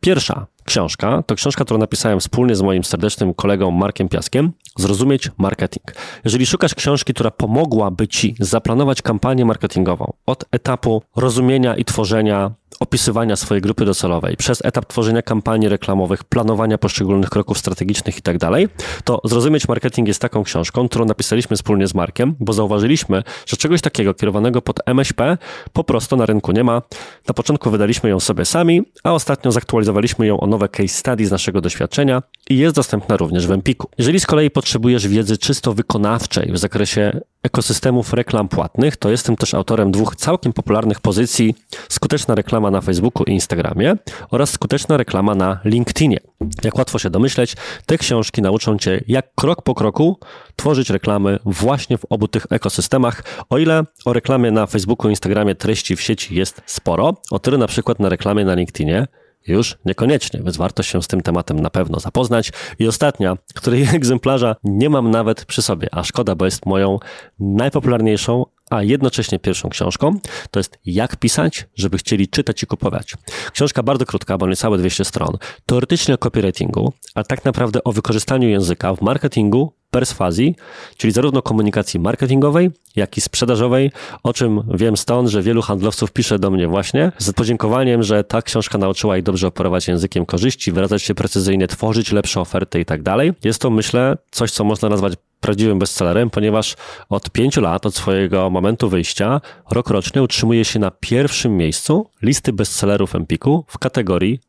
pierwsza 0.00 0.46
książka, 0.64 1.22
to 1.26 1.34
książka, 1.34 1.64
którą 1.64 1.78
napisałem 1.78 2.20
wspólnie 2.20 2.56
z 2.56 2.62
moim 2.62 2.84
serdecznym 2.84 3.34
kolegą 3.34 3.70
Markiem 3.70 4.08
Piaskiem, 4.08 4.52
Zrozumieć 4.76 5.30
marketing. 5.38 5.84
Jeżeli 6.24 6.46
szukasz 6.46 6.74
książki, 6.74 7.14
która 7.14 7.30
pomogłaby 7.30 8.08
Ci 8.08 8.34
zaplanować 8.40 9.02
kampanię 9.02 9.44
marketingową 9.44 10.12
od 10.26 10.44
etapu 10.52 11.02
rozumienia 11.16 11.76
i 11.76 11.84
tworzenia 11.84 12.50
opisywania 12.80 13.36
swojej 13.36 13.62
grupy 13.62 13.84
docelowej, 13.84 14.36
przez 14.36 14.64
etap 14.64 14.86
tworzenia 14.86 15.22
kampanii 15.22 15.68
reklamowych, 15.68 16.24
planowania 16.24 16.78
poszczególnych 16.78 17.30
kroków 17.30 17.58
strategicznych 17.58 18.18
i 18.18 18.22
tak 18.22 18.38
dalej, 18.38 18.68
to 19.04 19.20
Zrozumieć 19.24 19.68
Marketing 19.68 20.08
jest 20.08 20.20
taką 20.20 20.44
książką, 20.44 20.88
którą 20.88 21.04
napisaliśmy 21.04 21.56
wspólnie 21.56 21.86
z 21.86 21.94
Markiem, 21.94 22.34
bo 22.40 22.52
zauważyliśmy, 22.52 23.22
że 23.46 23.56
czegoś 23.56 23.80
takiego 23.80 24.14
kierowanego 24.14 24.62
pod 24.62 24.80
MŚP 24.86 25.38
po 25.72 25.84
prostu 25.84 26.16
na 26.16 26.26
rynku 26.26 26.52
nie 26.52 26.64
ma. 26.64 26.82
Na 27.28 27.34
początku 27.34 27.70
wydaliśmy 27.70 28.10
ją 28.10 28.20
sobie 28.20 28.44
sami, 28.44 28.82
a 29.04 29.12
ostatnio 29.12 29.52
zaktualizowaliśmy 29.52 30.26
ją 30.26 30.40
o 30.40 30.46
nowe 30.52 30.68
case 30.68 30.88
study 30.88 31.26
z 31.26 31.30
naszego 31.30 31.60
doświadczenia 31.60 32.22
i 32.50 32.58
jest 32.58 32.76
dostępna 32.76 33.16
również 33.16 33.46
w 33.46 33.52
Empiku. 33.52 33.88
Jeżeli 33.98 34.20
z 34.20 34.26
kolei 34.26 34.50
potrzebujesz 34.50 35.08
wiedzy 35.08 35.38
czysto 35.38 35.74
wykonawczej 35.74 36.52
w 36.52 36.58
zakresie 36.58 37.20
ekosystemów 37.42 38.12
reklam 38.12 38.48
płatnych, 38.48 38.96
to 38.96 39.10
jestem 39.10 39.36
też 39.36 39.54
autorem 39.54 39.90
dwóch 39.90 40.16
całkiem 40.16 40.52
popularnych 40.52 41.00
pozycji 41.00 41.54
Skuteczna 41.88 42.34
reklama 42.34 42.70
na 42.70 42.80
Facebooku 42.80 43.24
i 43.24 43.30
Instagramie 43.30 43.96
oraz 44.30 44.50
Skuteczna 44.50 44.96
reklama 44.96 45.34
na 45.34 45.60
LinkedInie. 45.64 46.18
Jak 46.64 46.78
łatwo 46.78 46.98
się 46.98 47.10
domyśleć, 47.10 47.56
te 47.86 47.98
książki 47.98 48.42
nauczą 48.42 48.78
Cię, 48.78 49.04
jak 49.08 49.34
krok 49.34 49.62
po 49.62 49.74
kroku 49.74 50.18
tworzyć 50.56 50.90
reklamy 50.90 51.38
właśnie 51.44 51.98
w 51.98 52.04
obu 52.10 52.28
tych 52.28 52.46
ekosystemach. 52.50 53.24
O 53.50 53.58
ile 53.58 53.84
o 54.04 54.12
reklamie 54.12 54.50
na 54.50 54.66
Facebooku 54.66 55.08
i 55.08 55.12
Instagramie 55.12 55.54
treści 55.54 55.96
w 55.96 56.00
sieci 56.00 56.34
jest 56.34 56.62
sporo, 56.66 57.14
o 57.30 57.38
tyle 57.38 57.58
na 57.58 57.66
przykład 57.66 58.00
na 58.00 58.08
reklamie 58.08 58.44
na 58.44 58.54
LinkedInie 58.54 59.06
już 59.46 59.78
niekoniecznie, 59.84 60.40
więc 60.42 60.56
warto 60.56 60.82
się 60.82 61.02
z 61.02 61.06
tym 61.06 61.20
tematem 61.20 61.60
na 61.60 61.70
pewno 61.70 62.00
zapoznać. 62.00 62.52
I 62.78 62.86
ostatnia, 62.86 63.36
której 63.54 63.82
egzemplarza 63.94 64.56
nie 64.64 64.90
mam 64.90 65.10
nawet 65.10 65.44
przy 65.44 65.62
sobie, 65.62 65.88
a 65.92 66.04
szkoda, 66.04 66.34
bo 66.34 66.44
jest 66.44 66.66
moją 66.66 66.98
najpopularniejszą, 67.40 68.44
a 68.70 68.82
jednocześnie 68.82 69.38
pierwszą 69.38 69.68
książką, 69.68 70.18
to 70.50 70.60
jest 70.60 70.78
Jak 70.86 71.16
pisać, 71.16 71.66
żeby 71.74 71.98
chcieli 71.98 72.28
czytać 72.28 72.62
i 72.62 72.66
kupować. 72.66 73.14
Książka 73.52 73.82
bardzo 73.82 74.06
krótka, 74.06 74.38
bo 74.38 74.48
niecałe 74.48 74.78
200 74.78 75.04
stron, 75.04 75.36
teoretycznie 75.66 76.14
o 76.14 76.18
copywritingu, 76.18 76.92
a 77.14 77.24
tak 77.24 77.44
naprawdę 77.44 77.84
o 77.84 77.92
wykorzystaniu 77.92 78.48
języka 78.48 78.94
w 78.94 79.02
marketingu, 79.02 79.72
perswazji, 79.92 80.54
czyli 80.96 81.12
zarówno 81.12 81.42
komunikacji 81.42 82.00
marketingowej, 82.00 82.70
jak 82.96 83.16
i 83.16 83.20
sprzedażowej, 83.20 83.90
o 84.22 84.32
czym 84.32 84.62
wiem 84.74 84.96
stąd, 84.96 85.28
że 85.28 85.42
wielu 85.42 85.62
handlowców 85.62 86.12
pisze 86.12 86.38
do 86.38 86.50
mnie 86.50 86.68
właśnie 86.68 87.12
z 87.18 87.32
podziękowaniem, 87.32 88.02
że 88.02 88.24
ta 88.24 88.42
książka 88.42 88.78
nauczyła 88.78 89.16
ich 89.16 89.22
dobrze 89.22 89.46
operować 89.46 89.88
językiem 89.88 90.26
korzyści, 90.26 90.72
wyrażać 90.72 91.02
się 91.02 91.14
precyzyjnie, 91.14 91.68
tworzyć 91.68 92.12
lepsze 92.12 92.40
oferty 92.40 92.80
i 92.80 92.84
tak 92.84 93.02
dalej. 93.02 93.32
Jest 93.44 93.60
to, 93.62 93.70
myślę, 93.70 94.16
coś, 94.30 94.50
co 94.50 94.64
można 94.64 94.88
nazwać 94.88 95.12
prawdziwym 95.40 95.78
bestsellerem, 95.78 96.30
ponieważ 96.30 96.74
od 97.08 97.30
pięciu 97.30 97.60
lat, 97.60 97.86
od 97.86 97.94
swojego 97.94 98.50
momentu 98.50 98.88
wyjścia, 98.88 99.40
rok 99.70 99.90
rocznie 99.90 100.22
utrzymuje 100.22 100.64
się 100.64 100.78
na 100.78 100.90
pierwszym 100.90 101.56
miejscu 101.56 102.10
listy 102.22 102.52
bestsellerów 102.52 103.14
Empiku 103.14 103.64
w 103.68 103.78
kategorii 103.78 104.40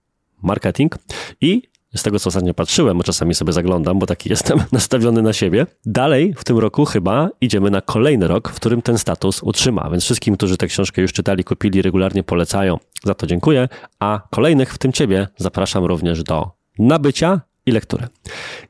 marketing 0.41 0.95
i 1.41 1.72
z 1.95 2.03
tego 2.03 2.19
co 2.19 2.27
ostatnio 2.27 2.53
patrzyłem, 2.53 2.97
bo 2.97 3.03
czasami 3.03 3.35
sobie 3.35 3.53
zaglądam, 3.53 3.99
bo 3.99 4.05
taki 4.05 4.29
jestem 4.35 4.59
nastawiony 4.71 5.21
na 5.21 5.33
siebie. 5.33 5.65
Dalej 5.85 6.33
w 6.37 6.43
tym 6.43 6.57
roku 6.57 6.85
chyba 6.85 7.29
idziemy 7.41 7.71
na 7.71 7.81
kolejny 7.81 8.27
rok, 8.27 8.49
w 8.49 8.55
którym 8.55 8.81
ten 8.81 8.97
status 8.97 9.43
utrzyma. 9.43 9.89
Więc 9.91 10.03
wszystkim, 10.03 10.37
którzy 10.37 10.57
tę 10.57 10.67
książkę 10.67 11.01
już 11.01 11.13
czytali, 11.13 11.43
kupili, 11.43 11.81
regularnie 11.81 12.23
polecają. 12.23 12.77
Za 13.03 13.13
to 13.13 13.27
dziękuję. 13.27 13.69
A 13.99 14.21
kolejnych, 14.31 14.73
w 14.73 14.77
tym 14.77 14.91
ciebie, 14.91 15.27
zapraszam 15.37 15.85
również 15.85 16.23
do 16.23 16.51
nabycia 16.79 17.41
i 17.65 17.71
lekturę. 17.71 18.07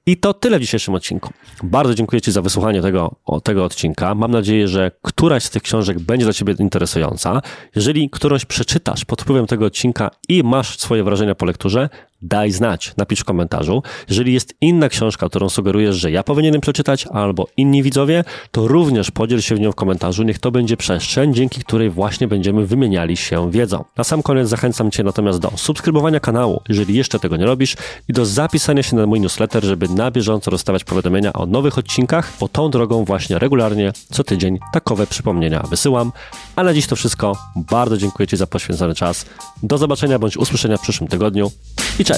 I 0.05 0.17
to 0.17 0.33
tyle 0.33 0.57
w 0.57 0.61
dzisiejszym 0.61 0.93
odcinku. 0.93 1.29
Bardzo 1.63 1.95
dziękuję 1.95 2.21
Ci 2.21 2.31
za 2.31 2.41
wysłuchanie 2.41 2.81
tego, 2.81 3.15
tego 3.43 3.65
odcinka. 3.65 4.15
Mam 4.15 4.31
nadzieję, 4.31 4.67
że 4.67 4.91
któraś 5.01 5.43
z 5.43 5.49
tych 5.49 5.63
książek 5.63 5.99
będzie 5.99 6.25
dla 6.25 6.33
Ciebie 6.33 6.55
interesująca. 6.59 7.41
Jeżeli 7.75 8.09
którąś 8.09 8.45
przeczytasz 8.45 9.05
pod 9.05 9.21
wpływem 9.21 9.47
tego 9.47 9.65
odcinka 9.65 10.11
i 10.29 10.43
masz 10.43 10.79
swoje 10.79 11.03
wrażenia 11.03 11.35
po 11.35 11.45
lekturze, 11.45 11.89
daj 12.23 12.51
znać, 12.51 12.93
napisz 12.97 13.19
w 13.19 13.23
komentarzu. 13.23 13.83
Jeżeli 14.09 14.33
jest 14.33 14.53
inna 14.61 14.89
książka, 14.89 15.29
którą 15.29 15.49
sugerujesz, 15.49 15.95
że 15.95 16.11
ja 16.11 16.23
powinienem 16.23 16.61
przeczytać, 16.61 17.07
albo 17.11 17.47
inni 17.57 17.83
widzowie, 17.83 18.23
to 18.51 18.67
również 18.67 19.11
podziel 19.11 19.41
się 19.41 19.55
w 19.55 19.59
nią 19.59 19.71
w 19.71 19.75
komentarzu. 19.75 20.23
Niech 20.23 20.39
to 20.39 20.51
będzie 20.51 20.77
przestrzeń, 20.77 21.33
dzięki 21.33 21.61
której 21.61 21.89
właśnie 21.89 22.27
będziemy 22.27 22.65
wymieniali 22.65 23.17
się 23.17 23.51
wiedzą. 23.51 23.83
Na 23.97 24.03
sam 24.03 24.23
koniec 24.23 24.49
zachęcam 24.49 24.91
Cię 24.91 25.03
natomiast 25.03 25.39
do 25.39 25.51
subskrybowania 25.55 26.19
kanału, 26.19 26.61
jeżeli 26.69 26.95
jeszcze 26.95 27.19
tego 27.19 27.37
nie 27.37 27.45
robisz, 27.45 27.75
i 28.07 28.13
do 28.13 28.25
zapisania 28.25 28.83
się 28.83 28.95
na 28.95 29.05
mój 29.05 29.19
newsletter, 29.19 29.63
żeby 29.63 29.87
na 29.89 30.11
bieżąco 30.11 30.51
dostawać 30.51 30.83
powiadomienia 30.83 31.33
o 31.33 31.45
nowych 31.45 31.77
odcinkach, 31.77 32.33
bo 32.39 32.47
tą 32.47 32.69
drogą 32.69 33.05
właśnie 33.05 33.39
regularnie, 33.39 33.91
co 34.11 34.23
tydzień, 34.23 34.59
takowe 34.73 35.07
przypomnienia 35.07 35.63
wysyłam. 35.69 36.11
A 36.55 36.63
na 36.63 36.73
dziś 36.73 36.87
to 36.87 36.95
wszystko. 36.95 37.37
Bardzo 37.55 37.97
dziękuję 37.97 38.27
Ci 38.27 38.37
za 38.37 38.47
poświęcony 38.47 38.95
czas. 38.95 39.25
Do 39.63 39.77
zobaczenia 39.77 40.19
bądź 40.19 40.37
usłyszenia 40.37 40.77
w 40.77 40.81
przyszłym 40.81 41.09
tygodniu 41.09 41.51
i 41.99 42.05
cześć! 42.05 42.12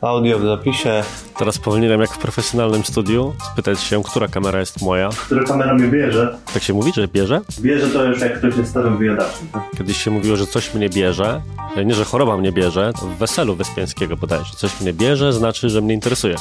Audio 0.00 0.38
w 0.38 0.42
zapisie. 0.42 1.02
Teraz 1.38 1.58
powinienem 1.58 2.00
jak 2.00 2.10
w 2.10 2.18
profesjonalnym 2.18 2.84
studiu 2.84 3.34
spytać 3.52 3.80
się, 3.80 4.02
która 4.02 4.28
kamera 4.28 4.60
jest 4.60 4.82
moja. 4.82 5.08
Która 5.08 5.44
kamera 5.44 5.74
mnie 5.74 5.88
bierze. 5.88 6.38
Tak 6.54 6.62
się 6.62 6.74
mówi, 6.74 6.92
że 6.94 7.08
bierze? 7.08 7.40
Bierze 7.60 7.88
to 7.88 8.04
już 8.04 8.20
jak 8.20 8.38
ktoś 8.38 8.56
jest 8.56 8.70
starym 8.70 8.98
wyjadaczem. 8.98 9.48
tak? 9.52 9.62
Kiedyś 9.78 10.02
się 10.04 10.10
mówiło, 10.10 10.36
że 10.36 10.46
coś 10.46 10.74
mnie 10.74 10.88
bierze. 10.88 11.42
Nie, 11.86 11.94
że 11.94 12.04
choroba 12.04 12.36
mnie 12.36 12.52
bierze. 12.52 12.92
To 13.00 13.06
w 13.06 13.18
weselu 13.18 13.54
Wyspiańskiego 13.56 14.16
bodajże. 14.16 14.52
Coś 14.56 14.80
mnie 14.80 14.92
bierze, 14.92 15.32
znaczy, 15.32 15.70
że 15.70 15.80
mnie 15.80 15.94
interesuje. 15.94 16.36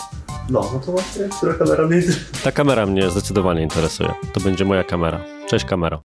No, 0.50 0.70
no 0.74 0.80
to 0.80 0.92
właśnie, 0.92 1.24
która 1.38 1.54
kamera 1.54 1.88
mnie 1.88 2.02
Ta 2.44 2.52
kamera 2.52 2.86
mnie 2.86 3.10
zdecydowanie 3.10 3.62
interesuje. 3.62 4.14
To 4.34 4.40
będzie 4.40 4.66
moja 4.66 4.84
kamera. 4.84 5.20
Cześć 5.48 5.66
kamero. 5.66 6.02